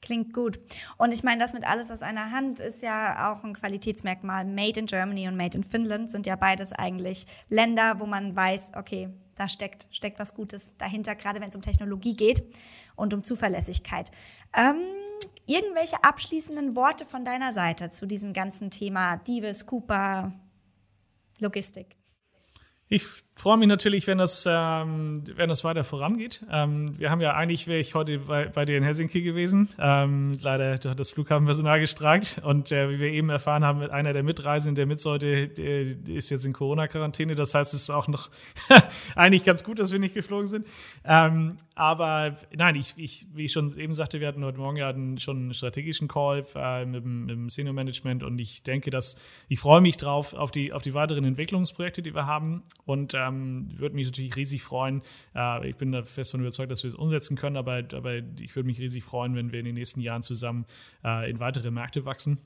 Klingt 0.01 0.33
gut. 0.33 0.59
Und 0.97 1.13
ich 1.13 1.23
meine, 1.23 1.41
das 1.41 1.53
mit 1.53 1.67
alles 1.67 1.89
aus 1.89 2.01
einer 2.01 2.31
Hand 2.31 2.59
ist 2.59 2.83
ja 2.83 3.31
auch 3.31 3.43
ein 3.43 3.53
Qualitätsmerkmal. 3.53 4.45
Made 4.45 4.79
in 4.79 4.85
Germany 4.85 5.27
und 5.27 5.35
Made 5.35 5.57
in 5.57 5.63
Finland 5.63 6.11
sind 6.11 6.27
ja 6.27 6.35
beides 6.35 6.71
eigentlich 6.71 7.25
Länder, 7.49 7.99
wo 7.99 8.05
man 8.05 8.35
weiß, 8.35 8.71
okay, 8.75 9.09
da 9.35 9.49
steckt, 9.49 9.87
steckt 9.91 10.19
was 10.19 10.33
Gutes 10.33 10.77
dahinter, 10.77 11.15
gerade 11.15 11.41
wenn 11.41 11.49
es 11.49 11.55
um 11.55 11.61
Technologie 11.61 12.15
geht 12.15 12.43
und 12.95 13.13
um 13.13 13.23
Zuverlässigkeit. 13.23 14.11
Ähm, 14.55 14.77
irgendwelche 15.45 16.03
abschließenden 16.03 16.75
Worte 16.75 17.05
von 17.05 17.25
deiner 17.25 17.53
Seite 17.53 17.89
zu 17.89 18.05
diesem 18.05 18.33
ganzen 18.33 18.69
Thema 18.69 19.17
Divis, 19.17 19.65
Cooper, 19.65 20.31
Logistik? 21.39 21.96
Ich 22.89 23.03
freue 23.35 23.57
mich 23.57 23.67
natürlich, 23.67 24.07
wenn 24.07 24.17
das, 24.17 24.47
ähm, 24.49 25.23
wenn 25.35 25.49
das 25.49 25.65
weiter 25.65 25.83
vorangeht. 25.83 26.45
Ähm, 26.49 26.97
wir 26.97 27.11
haben 27.11 27.19
ja 27.19 27.33
eigentlich, 27.33 27.67
wäre 27.67 27.79
ich 27.79 27.93
heute 27.95 28.19
bei, 28.19 28.45
bei 28.45 28.63
dir 28.63 28.77
in 28.77 28.83
Helsinki 28.83 29.21
gewesen. 29.21 29.67
Ähm, 29.77 30.39
leider 30.41 30.71
hat 30.73 30.99
das 30.99 31.11
Flughafenpersonal 31.11 31.81
gestreikt. 31.81 32.41
Und 32.43 32.71
äh, 32.71 32.89
wie 32.89 32.99
wir 32.99 33.09
eben 33.09 33.29
erfahren 33.29 33.65
haben, 33.65 33.81
einer 33.81 34.13
der 34.13 34.23
Mitreisenden, 34.23 34.75
der 34.75 34.85
mit 34.85 35.01
sollte, 35.01 35.27
ist 35.27 36.29
jetzt 36.29 36.45
in 36.45 36.53
Corona-Quarantäne. 36.53 37.35
Das 37.35 37.53
heißt, 37.53 37.73
es 37.73 37.83
ist 37.83 37.89
auch 37.89 38.07
noch 38.07 38.29
eigentlich 39.15 39.43
ganz 39.43 39.65
gut, 39.65 39.79
dass 39.79 39.91
wir 39.91 39.99
nicht 39.99 40.13
geflogen 40.13 40.47
sind. 40.47 40.65
Ähm, 41.03 41.57
aber 41.75 42.35
nein, 42.55 42.75
ich, 42.75 42.93
ich, 42.97 43.27
wie 43.33 43.45
ich 43.45 43.51
schon 43.51 43.77
eben 43.77 43.93
sagte, 43.93 44.21
wir 44.21 44.29
hatten 44.29 44.45
heute 44.45 44.59
Morgen 44.59 44.77
ja 44.77 44.93
schon 45.19 45.37
einen 45.37 45.53
strategischen 45.53 46.07
Call 46.07 46.45
äh, 46.55 46.85
mit, 46.85 47.05
mit 47.05 47.29
dem 47.31 47.49
Senior 47.49 47.73
Management. 47.73 48.23
Und 48.23 48.39
ich 48.39 48.63
denke, 48.63 48.91
dass 48.91 49.19
ich 49.49 49.59
freue 49.59 49.81
mich 49.81 49.97
drauf 49.97 50.33
auf 50.33 50.51
die, 50.51 50.71
auf 50.71 50.83
die 50.83 50.93
weiteren 50.93 51.25
Entwicklungsprojekte, 51.25 52.01
die 52.01 52.15
wir 52.15 52.25
haben. 52.25 52.63
Und 52.85 53.13
ähm, 53.15 53.69
würde 53.77 53.95
mich 53.95 54.07
natürlich 54.07 54.35
riesig 54.35 54.63
freuen. 54.63 55.01
Äh, 55.35 55.69
ich 55.69 55.75
bin 55.75 55.91
da 55.91 56.03
fest 56.03 56.31
von 56.31 56.39
überzeugt, 56.39 56.71
dass 56.71 56.83
wir 56.83 56.89
es 56.89 56.95
umsetzen 56.95 57.35
können, 57.35 57.57
aber, 57.57 57.83
aber 57.93 58.15
ich 58.39 58.55
würde 58.55 58.67
mich 58.67 58.79
riesig 58.79 59.03
freuen, 59.03 59.35
wenn 59.35 59.51
wir 59.51 59.59
in 59.59 59.65
den 59.65 59.75
nächsten 59.75 59.99
Jahren 59.99 60.23
zusammen 60.23 60.65
äh, 61.03 61.29
in 61.29 61.39
weitere 61.39 61.71
Märkte 61.71 62.05
wachsen. 62.05 62.39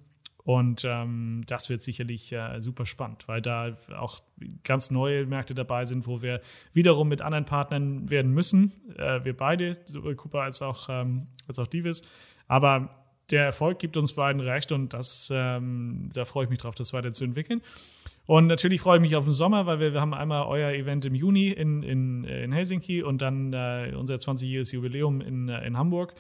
Und 0.44 0.86
ähm, 0.86 1.44
das 1.46 1.70
wird 1.70 1.84
sicherlich 1.84 2.32
äh, 2.32 2.60
super 2.62 2.86
spannend, 2.86 3.28
weil 3.28 3.42
da 3.42 3.78
auch 3.96 4.20
ganz 4.64 4.90
neue 4.90 5.26
Märkte 5.28 5.54
dabei 5.54 5.86
sind, 5.86 6.08
wo 6.08 6.22
wir 6.22 6.42
wiederum 6.74 7.10
mit 7.10 7.22
anderen 7.22 7.46
Partnern 7.46 8.10
werden 8.10 8.32
müssen. 8.32 8.74
Äh, 8.98 9.24
wir 9.24 9.38
beide, 9.38 9.74
sowohl 9.86 10.16
Cooper 10.16 10.42
als 10.42 10.62
auch, 10.62 10.90
ähm, 10.90 11.28
als 11.48 11.60
auch 11.60 11.68
Divis. 11.68 12.08
Aber 12.48 13.01
der 13.32 13.46
Erfolg 13.46 13.80
gibt 13.80 13.98
uns 13.98 14.14
beiden 14.14 14.42
recht 14.42 14.72
und 14.72 14.94
das, 14.94 15.30
ähm, 15.34 16.10
da 16.14 16.26
freue 16.26 16.46
ich 16.46 16.50
mich 16.50 16.60
drauf, 16.60 16.76
das 16.76 16.94
weiterzuentwickeln. 16.94 17.62
Und 18.26 18.48
natürlich 18.48 18.82
freue 18.82 18.98
ich 18.98 19.02
mich 19.02 19.16
auf 19.16 19.26
den 19.26 19.34
Sommer, 19.34 19.66
weil 19.66 19.80
wir, 19.80 19.94
wir 19.94 20.02
haben 20.02 20.14
einmal 20.14 20.46
euer 20.46 20.72
Event 20.72 21.06
im 21.06 21.16
Juni 21.16 21.50
in, 21.50 21.84
in, 21.84 22.24
in 22.24 22.52
Helsinki 22.52 23.04
und 23.04 23.22
dann 23.22 23.54
äh, 23.54 23.94
unser 23.96 24.16
20-jähriges 24.16 24.74
Jubiläum 24.74 25.22
in, 25.22 25.50
äh, 25.50 25.66
in 25.66 25.78
Hamburg. 25.78 26.14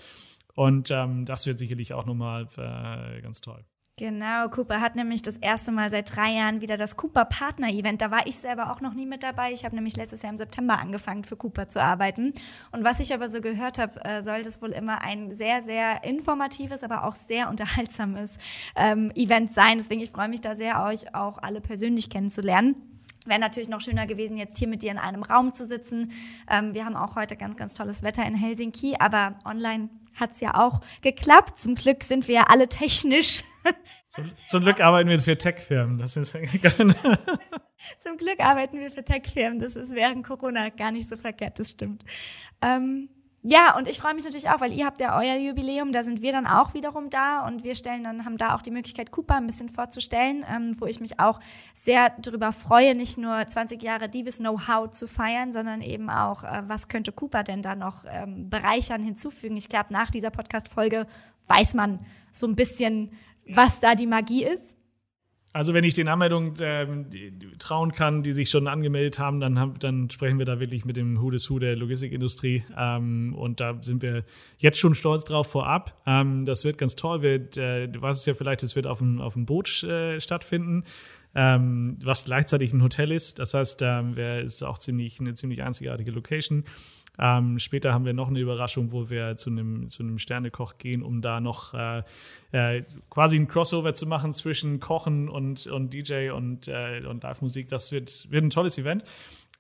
Und 0.56 0.92
ähm, 0.92 1.26
das 1.26 1.48
wird 1.48 1.60
sicherlich 1.60 1.94
auch 1.94 2.06
nochmal 2.06 2.48
äh, 2.58 3.22
ganz 3.22 3.42
toll. 3.42 3.64
Genau, 3.98 4.48
Cooper 4.50 4.82
hat 4.82 4.96
nämlich 4.96 5.22
das 5.22 5.38
erste 5.38 5.72
Mal 5.72 5.92
seit 5.92 6.16
drei 6.16 6.32
Jahren 6.34 6.62
wieder 6.62 6.76
das 6.76 6.98
Cooper 6.98 7.26
Partner 7.26 7.70
Event. 7.70 8.02
Da 8.02 8.10
war 8.10 8.26
ich 8.26 8.38
selber 8.38 8.72
auch 8.72 8.82
noch 8.82 8.94
nie 8.94 9.06
mit 9.06 9.22
dabei. 9.22 9.52
Ich 9.52 9.64
habe 9.64 9.76
nämlich 9.76 9.96
letztes 9.96 10.24
Jahr 10.24 10.32
im 10.32 10.38
September 10.38 10.80
angefangen, 10.80 11.24
für 11.24 11.36
Cooper 11.36 11.70
zu 11.70 11.82
arbeiten. 11.82 12.34
Und 12.72 12.84
was 12.84 13.00
ich 13.00 13.14
aber 13.14 13.30
so 13.30 13.42
gehört 13.42 13.78
habe, 13.78 14.04
äh, 14.04 14.24
soll 14.24 14.42
das 14.42 14.62
wohl 14.62 14.72
immer 14.72 15.02
ein 15.02 15.36
sehr, 15.36 15.62
sehr 15.62 16.04
informatives, 16.04 16.84
aber 16.84 17.04
auch 17.04 17.16
sehr 17.16 17.50
unterhaltsames 17.50 18.40
ähm, 18.76 19.12
Event 19.14 19.54
sein. 19.54 19.78
Deswegen 19.78 20.02
ich 20.02 20.12
freue 20.12 20.30
mich 20.30 20.42
da 20.42 20.56
sehr, 20.56 20.84
euch 20.84 21.14
auch 21.14 21.38
alle 21.38 21.62
persönlich 21.62 22.10
kennenzulernen. 22.10 22.76
Wäre 23.26 23.40
natürlich 23.40 23.70
noch 23.70 23.82
schöner 23.82 24.08
gewesen, 24.08 24.36
jetzt 24.36 24.58
hier 24.58 24.68
mit 24.68 24.82
dir 24.82 24.92
in 24.92 24.98
einem 24.98 25.22
Raum 25.22 25.54
zu 25.54 25.66
sitzen. 25.66 26.12
Ähm, 26.50 26.74
wir 26.74 26.86
haben 26.86 26.96
auch 26.96 27.16
heute 27.16 27.36
ganz, 27.36 27.56
ganz 27.56 27.76
tolles 27.76 28.02
Wetter 28.02 28.26
in 28.26 28.34
Helsinki, 28.34 28.96
aber 28.98 29.36
online 29.46 29.90
hat's 30.16 30.42
ja 30.42 30.56
auch 30.56 30.82
geklappt. 31.02 31.60
Zum 31.60 31.76
Glück 31.76 32.04
sind 32.04 32.28
wir 32.28 32.36
ja 32.36 32.44
alle 32.48 32.68
technisch. 32.68 33.44
Zum, 34.10 34.32
zum 34.48 34.64
Glück 34.64 34.82
arbeiten 34.82 35.08
wir 35.08 35.16
jetzt 35.16 35.26
für 35.26 35.38
Tech-Firmen. 35.38 35.98
Das 35.98 36.18
ist 36.18 36.34
Zum 38.00 38.18
Glück 38.18 38.40
arbeiten 38.40 38.80
wir 38.80 38.92
für 38.92 39.04
Tech-Firmen. 39.04 39.60
Das 39.60 39.76
ist 39.76 39.96
während 39.96 40.26
Corona 40.26 40.70
gar 40.70 40.92
nicht 40.92 41.08
so 41.08 41.16
verkehrt, 41.16 41.60
das 41.60 41.70
stimmt. 41.70 42.04
Ähm, 42.62 43.10
ja, 43.44 43.76
und 43.76 43.88
ich 43.88 44.00
freue 44.00 44.14
mich 44.14 44.24
natürlich 44.24 44.50
auch, 44.50 44.62
weil 44.62 44.72
ihr 44.72 44.86
habt 44.86 45.00
ja 45.00 45.18
euer 45.18 45.36
Jubiläum, 45.36 45.92
da 45.92 46.04
sind 46.04 46.22
wir 46.22 46.32
dann 46.32 46.46
auch 46.46 46.76
wiederum 46.76 47.10
da 47.10 47.48
und 47.48 47.64
wir 47.64 47.74
stellen 47.74 48.04
dann, 48.04 48.24
haben 48.24 48.38
da 48.38 48.54
auch 48.54 48.62
die 48.62 48.70
Möglichkeit, 48.70 49.10
Cooper 49.10 49.36
ein 49.36 49.48
bisschen 49.48 49.68
vorzustellen, 49.68 50.46
ähm, 50.48 50.76
wo 50.80 50.86
ich 50.86 51.00
mich 51.00 51.20
auch 51.20 51.40
sehr 51.74 52.12
darüber 52.22 52.52
freue, 52.52 52.94
nicht 52.94 53.18
nur 53.18 53.44
20 53.44 53.82
Jahre 53.82 54.10
Divis 54.10 54.38
Know-how 54.38 54.92
zu 54.92 55.08
feiern, 55.08 55.52
sondern 55.52 55.82
eben 55.82 56.12
auch, 56.12 56.44
äh, 56.44 56.62
was 56.68 56.88
könnte 56.88 57.12
Cooper 57.12 57.44
denn 57.44 57.64
da 57.64 57.76
noch 57.76 58.06
ähm, 58.08 58.48
bereichern, 58.50 59.02
hinzufügen. 59.02 59.58
Ich 59.58 59.70
glaube, 59.70 59.92
nach 59.92 60.12
dieser 60.12 60.30
Podcast-Folge 60.30 61.08
weiß 61.48 61.74
man 61.74 62.00
so 62.32 62.46
ein 62.46 62.56
bisschen, 62.56 63.12
was 63.48 63.80
da 63.80 63.96
die 63.96 64.08
Magie 64.08 64.44
ist. 64.44 64.76
Also 65.54 65.74
wenn 65.74 65.84
ich 65.84 65.96
den 65.96 66.08
Anmeldungen 66.08 66.56
äh, 66.62 66.88
trauen 67.60 67.92
kann, 67.92 68.24
die 68.24 68.32
sich 68.32 68.50
schon 68.50 68.70
angemeldet 68.70 69.20
haben, 69.20 69.42
dann, 69.42 69.60
haben, 69.60 69.74
dann 69.80 70.10
sprechen 70.10 70.40
wir 70.40 70.46
da 70.46 70.62
wirklich 70.62 70.86
mit 70.86 70.96
dem 70.96 71.22
Who 71.22 71.30
des 71.30 71.50
Who 71.50 71.60
der 71.60 71.76
Logistikindustrie. 71.76 72.64
Ähm, 72.78 73.36
und 73.36 73.60
da 73.60 73.78
sind 73.82 74.02
wir 74.02 74.24
jetzt 74.60 74.80
schon 74.80 74.96
stolz 74.96 75.26
drauf 75.26 75.52
vorab. 75.52 76.02
Ähm, 76.06 76.46
das 76.46 76.64
wird 76.64 76.78
ganz 76.78 76.96
toll. 76.96 77.22
Wird, 77.22 77.58
äh, 77.58 77.88
du 77.88 78.02
weißt 78.02 78.22
es 78.22 78.26
ja 78.26 78.34
vielleicht, 78.34 78.64
es 78.64 78.78
wird 78.78 78.88
auf 78.88 79.00
dem, 79.00 79.20
auf 79.20 79.34
dem 79.34 79.46
Boot 79.46 79.84
äh, 79.84 80.22
stattfinden. 80.22 80.86
Ähm, 81.36 81.98
was 82.04 82.26
gleichzeitig 82.26 82.72
ein 82.74 82.84
Hotel 82.84 83.12
ist. 83.12 83.40
Das 83.40 83.54
heißt, 83.54 83.82
ähm, 83.84 84.18
ist 84.18 84.64
auch 84.64 84.78
ziemlich, 84.78 85.20
eine 85.20 85.34
ziemlich 85.34 85.64
einzigartige 85.64 86.12
Location. 86.12 86.64
Ähm, 87.20 87.60
später 87.60 87.94
haben 87.94 88.06
wir 88.06 88.14
noch 88.14 88.30
eine 88.30 88.40
Überraschung, 88.40 88.92
wo 88.92 89.10
wir 89.10 89.36
zu 89.36 89.50
einem, 89.50 89.88
zu 89.88 90.04
einem 90.04 90.18
Sternekoch 90.18 90.78
gehen, 90.78 91.04
um 91.04 91.22
da 91.22 91.40
noch 91.40 91.74
äh, 91.74 92.04
äh, 92.52 92.84
quasi 93.10 93.38
ein 93.38 93.48
Crossover 93.48 93.94
zu 93.94 94.08
machen 94.08 94.34
zwischen 94.34 94.80
Kochen 94.80 95.30
und, 95.30 95.68
und 95.68 95.94
DJ 95.94 96.32
und, 96.32 96.68
äh, 96.68 97.04
und 97.06 97.24
Live-Musik. 97.24 97.68
Das 97.68 97.92
wird, 97.92 98.32
wird 98.32 98.44
ein 98.44 98.50
tolles 98.50 98.78
Event. 98.78 99.04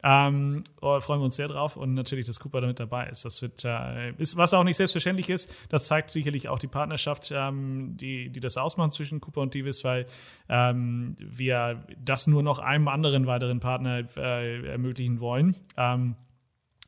Ähm, 0.03 0.63
oh, 0.81 0.99
freuen 0.99 1.19
wir 1.19 1.25
uns 1.25 1.35
sehr 1.35 1.47
drauf 1.47 1.77
und 1.77 1.93
natürlich, 1.93 2.25
dass 2.25 2.39
Cooper 2.39 2.61
damit 2.61 2.79
dabei 2.79 3.07
ist. 3.07 3.23
Das 3.23 3.41
wird, 3.41 3.63
äh, 3.65 4.11
ist, 4.13 4.35
was 4.35 4.53
auch 4.53 4.63
nicht 4.63 4.77
selbstverständlich 4.77 5.29
ist. 5.29 5.53
Das 5.69 5.83
zeigt 5.83 6.09
sicherlich 6.09 6.49
auch 6.49 6.57
die 6.57 6.67
Partnerschaft, 6.67 7.31
ähm, 7.35 7.95
die, 7.97 8.29
die 8.29 8.39
das 8.39 8.57
ausmacht 8.57 8.93
zwischen 8.93 9.21
Cooper 9.21 9.41
und 9.41 9.53
Divis, 9.53 9.83
weil 9.83 10.07
ähm, 10.49 11.15
wir 11.19 11.85
das 12.03 12.25
nur 12.25 12.41
noch 12.41 12.59
einem 12.59 12.87
anderen 12.87 13.27
weiteren 13.27 13.59
Partner 13.59 14.03
äh, 14.17 14.65
ermöglichen 14.67 15.19
wollen. 15.19 15.55
Ähm, 15.77 16.15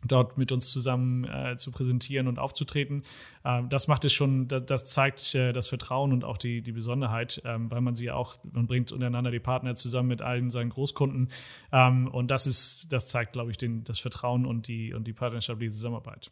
dort 0.05 0.37
mit 0.37 0.51
uns 0.51 0.71
zusammen 0.71 1.23
äh, 1.25 1.55
zu 1.57 1.71
präsentieren 1.71 2.27
und 2.27 2.39
aufzutreten. 2.39 3.03
Ähm, 3.45 3.69
das 3.69 3.87
macht 3.87 4.05
es 4.05 4.13
schon, 4.13 4.47
das, 4.47 4.65
das 4.65 4.85
zeigt 4.85 5.35
äh, 5.35 5.53
das 5.53 5.67
Vertrauen 5.67 6.13
und 6.13 6.23
auch 6.23 6.37
die, 6.37 6.61
die 6.61 6.71
Besonderheit, 6.71 7.41
ähm, 7.45 7.69
weil 7.71 7.81
man 7.81 7.95
sie 7.95 8.11
auch, 8.11 8.35
man 8.51 8.67
bringt 8.67 8.91
untereinander 8.91 9.31
die 9.31 9.39
Partner 9.39 9.75
zusammen 9.75 10.09
mit 10.09 10.21
allen 10.21 10.49
seinen 10.49 10.69
Großkunden. 10.69 11.29
Ähm, 11.71 12.07
und 12.07 12.31
das 12.31 12.47
ist, 12.47 12.91
das 12.91 13.07
zeigt, 13.07 13.33
glaube 13.33 13.51
ich, 13.51 13.57
den, 13.57 13.83
das 13.83 13.99
Vertrauen 13.99 14.45
und 14.45 14.67
die, 14.67 14.93
und 14.93 15.05
die 15.05 15.13
partnerschaftliche 15.13 15.71
Zusammenarbeit. 15.71 16.31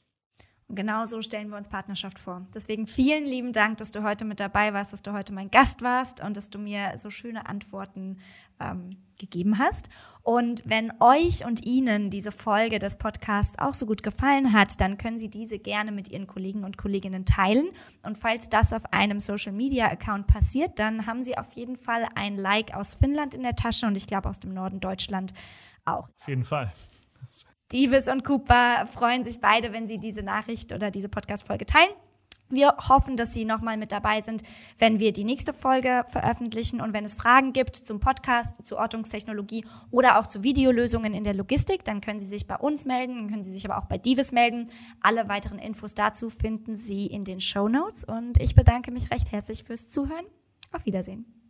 Genau 0.74 1.06
so 1.06 1.22
stellen 1.22 1.50
wir 1.50 1.58
uns 1.58 1.70
Partnerschaft 1.70 2.18
vor. 2.18 2.46
Deswegen 2.54 2.88
vielen 2.88 3.26
lieben 3.26 3.52
Dank, 3.52 3.78
dass 3.78 3.92
du 3.92 4.04
heute 4.04 4.26
mit 4.26 4.40
dabei 4.40 4.74
warst, 4.74 4.94
dass 4.94 5.02
du 5.02 5.12
heute 5.14 5.34
mein 5.34 5.52
Gast 5.52 5.82
warst 5.82 6.24
und 6.24 6.38
dass 6.38 6.50
du 6.50 6.60
mir 6.60 6.94
so 6.98 7.10
schöne 7.10 7.48
Antworten 7.48 8.20
ähm, 8.60 8.98
gegeben 9.20 9.60
hast. 9.60 9.90
Und 10.24 10.64
wenn 10.66 10.92
euch 11.00 11.46
und 11.46 11.66
Ihnen 11.66 12.10
diese 12.10 12.32
Folge 12.32 12.80
des 12.80 12.98
Podcasts 12.98 13.60
auch 13.60 13.74
so 13.74 13.86
gut 13.86 14.02
gefallen 14.04 14.54
hat, 14.54 14.80
dann 14.80 14.98
können 14.98 15.20
Sie 15.20 15.30
diese 15.30 15.60
gerne 15.60 15.92
mit 15.92 16.10
Ihren 16.10 16.28
Kollegen 16.28 16.64
und 16.64 16.78
Kolleginnen 16.78 17.26
teilen. 17.26 17.68
Und 18.04 18.18
falls 18.18 18.50
das 18.50 18.74
auf 18.74 18.84
einem 18.94 19.20
Social 19.20 19.54
Media 19.54 19.88
Account 19.88 20.28
passiert, 20.28 20.80
dann 20.80 21.06
haben 21.06 21.24
Sie 21.24 21.38
auf 21.38 21.52
jeden 21.54 21.76
Fall 21.76 22.08
ein 22.16 22.38
Like 22.38 22.74
aus 22.74 22.96
Finnland 22.96 23.34
in 23.34 23.44
der 23.44 23.56
Tasche 23.56 23.86
und 23.88 23.96
ich 23.96 24.08
glaube 24.08 24.30
aus 24.30 24.40
dem 24.40 24.54
Norden 24.54 24.80
Deutschland 24.80 25.34
auch. 25.86 26.08
Auf 26.20 26.28
jeden 26.28 26.46
Fall. 26.46 26.72
Divis 27.72 28.08
und 28.08 28.24
Cooper 28.24 28.88
freuen 28.88 29.24
sich 29.24 29.40
beide, 29.40 29.74
wenn 29.74 29.88
sie 29.88 29.98
diese 29.98 30.24
Nachricht 30.24 30.74
oder 30.74 30.92
diese 30.92 31.10
Podcast-Folge 31.10 31.66
teilen. 31.66 31.92
Wir 32.52 32.76
hoffen, 32.90 33.16
dass 33.16 33.34
Sie 33.34 33.46
nochmal 33.46 33.78
mit 33.78 33.94
dabei 33.94 34.20
sind, 34.20 34.44
wenn 34.78 35.00
wir 35.00 35.14
die 35.14 35.24
nächste 35.24 35.54
Folge 35.54 36.04
veröffentlichen. 36.08 36.82
Und 36.82 36.92
wenn 36.92 37.06
es 37.06 37.16
Fragen 37.16 37.54
gibt 37.54 37.78
zum 37.78 38.02
Podcast, 38.02 38.66
zu 38.66 38.78
Ortungstechnologie 38.78 39.64
oder 39.90 40.20
auch 40.20 40.28
zu 40.28 40.44
Videolösungen 40.44 41.14
in 41.14 41.24
der 41.24 41.34
Logistik, 41.34 41.86
dann 41.86 42.02
können 42.02 42.20
Sie 42.20 42.28
sich 42.28 42.48
bei 42.48 42.58
uns 42.58 42.86
melden, 42.86 43.16
dann 43.16 43.30
können 43.30 43.44
Sie 43.46 43.54
sich 43.54 43.66
aber 43.66 43.82
auch 43.82 43.86
bei 43.86 43.98
Divis 43.98 44.34
melden. 44.34 44.70
Alle 45.00 45.30
weiteren 45.30 45.60
Infos 45.60 45.96
dazu 45.96 46.30
finden 46.30 46.76
Sie 46.76 47.08
in 47.08 47.24
den 47.24 47.40
Show 47.40 47.70
Notes. 47.70 48.04
Und 48.04 48.42
ich 48.42 48.54
bedanke 48.54 48.92
mich 48.92 49.12
recht 49.12 49.32
herzlich 49.32 49.64
fürs 49.64 49.90
Zuhören. 49.90 50.26
Auf 50.74 50.86
Wiedersehen. 50.86 51.41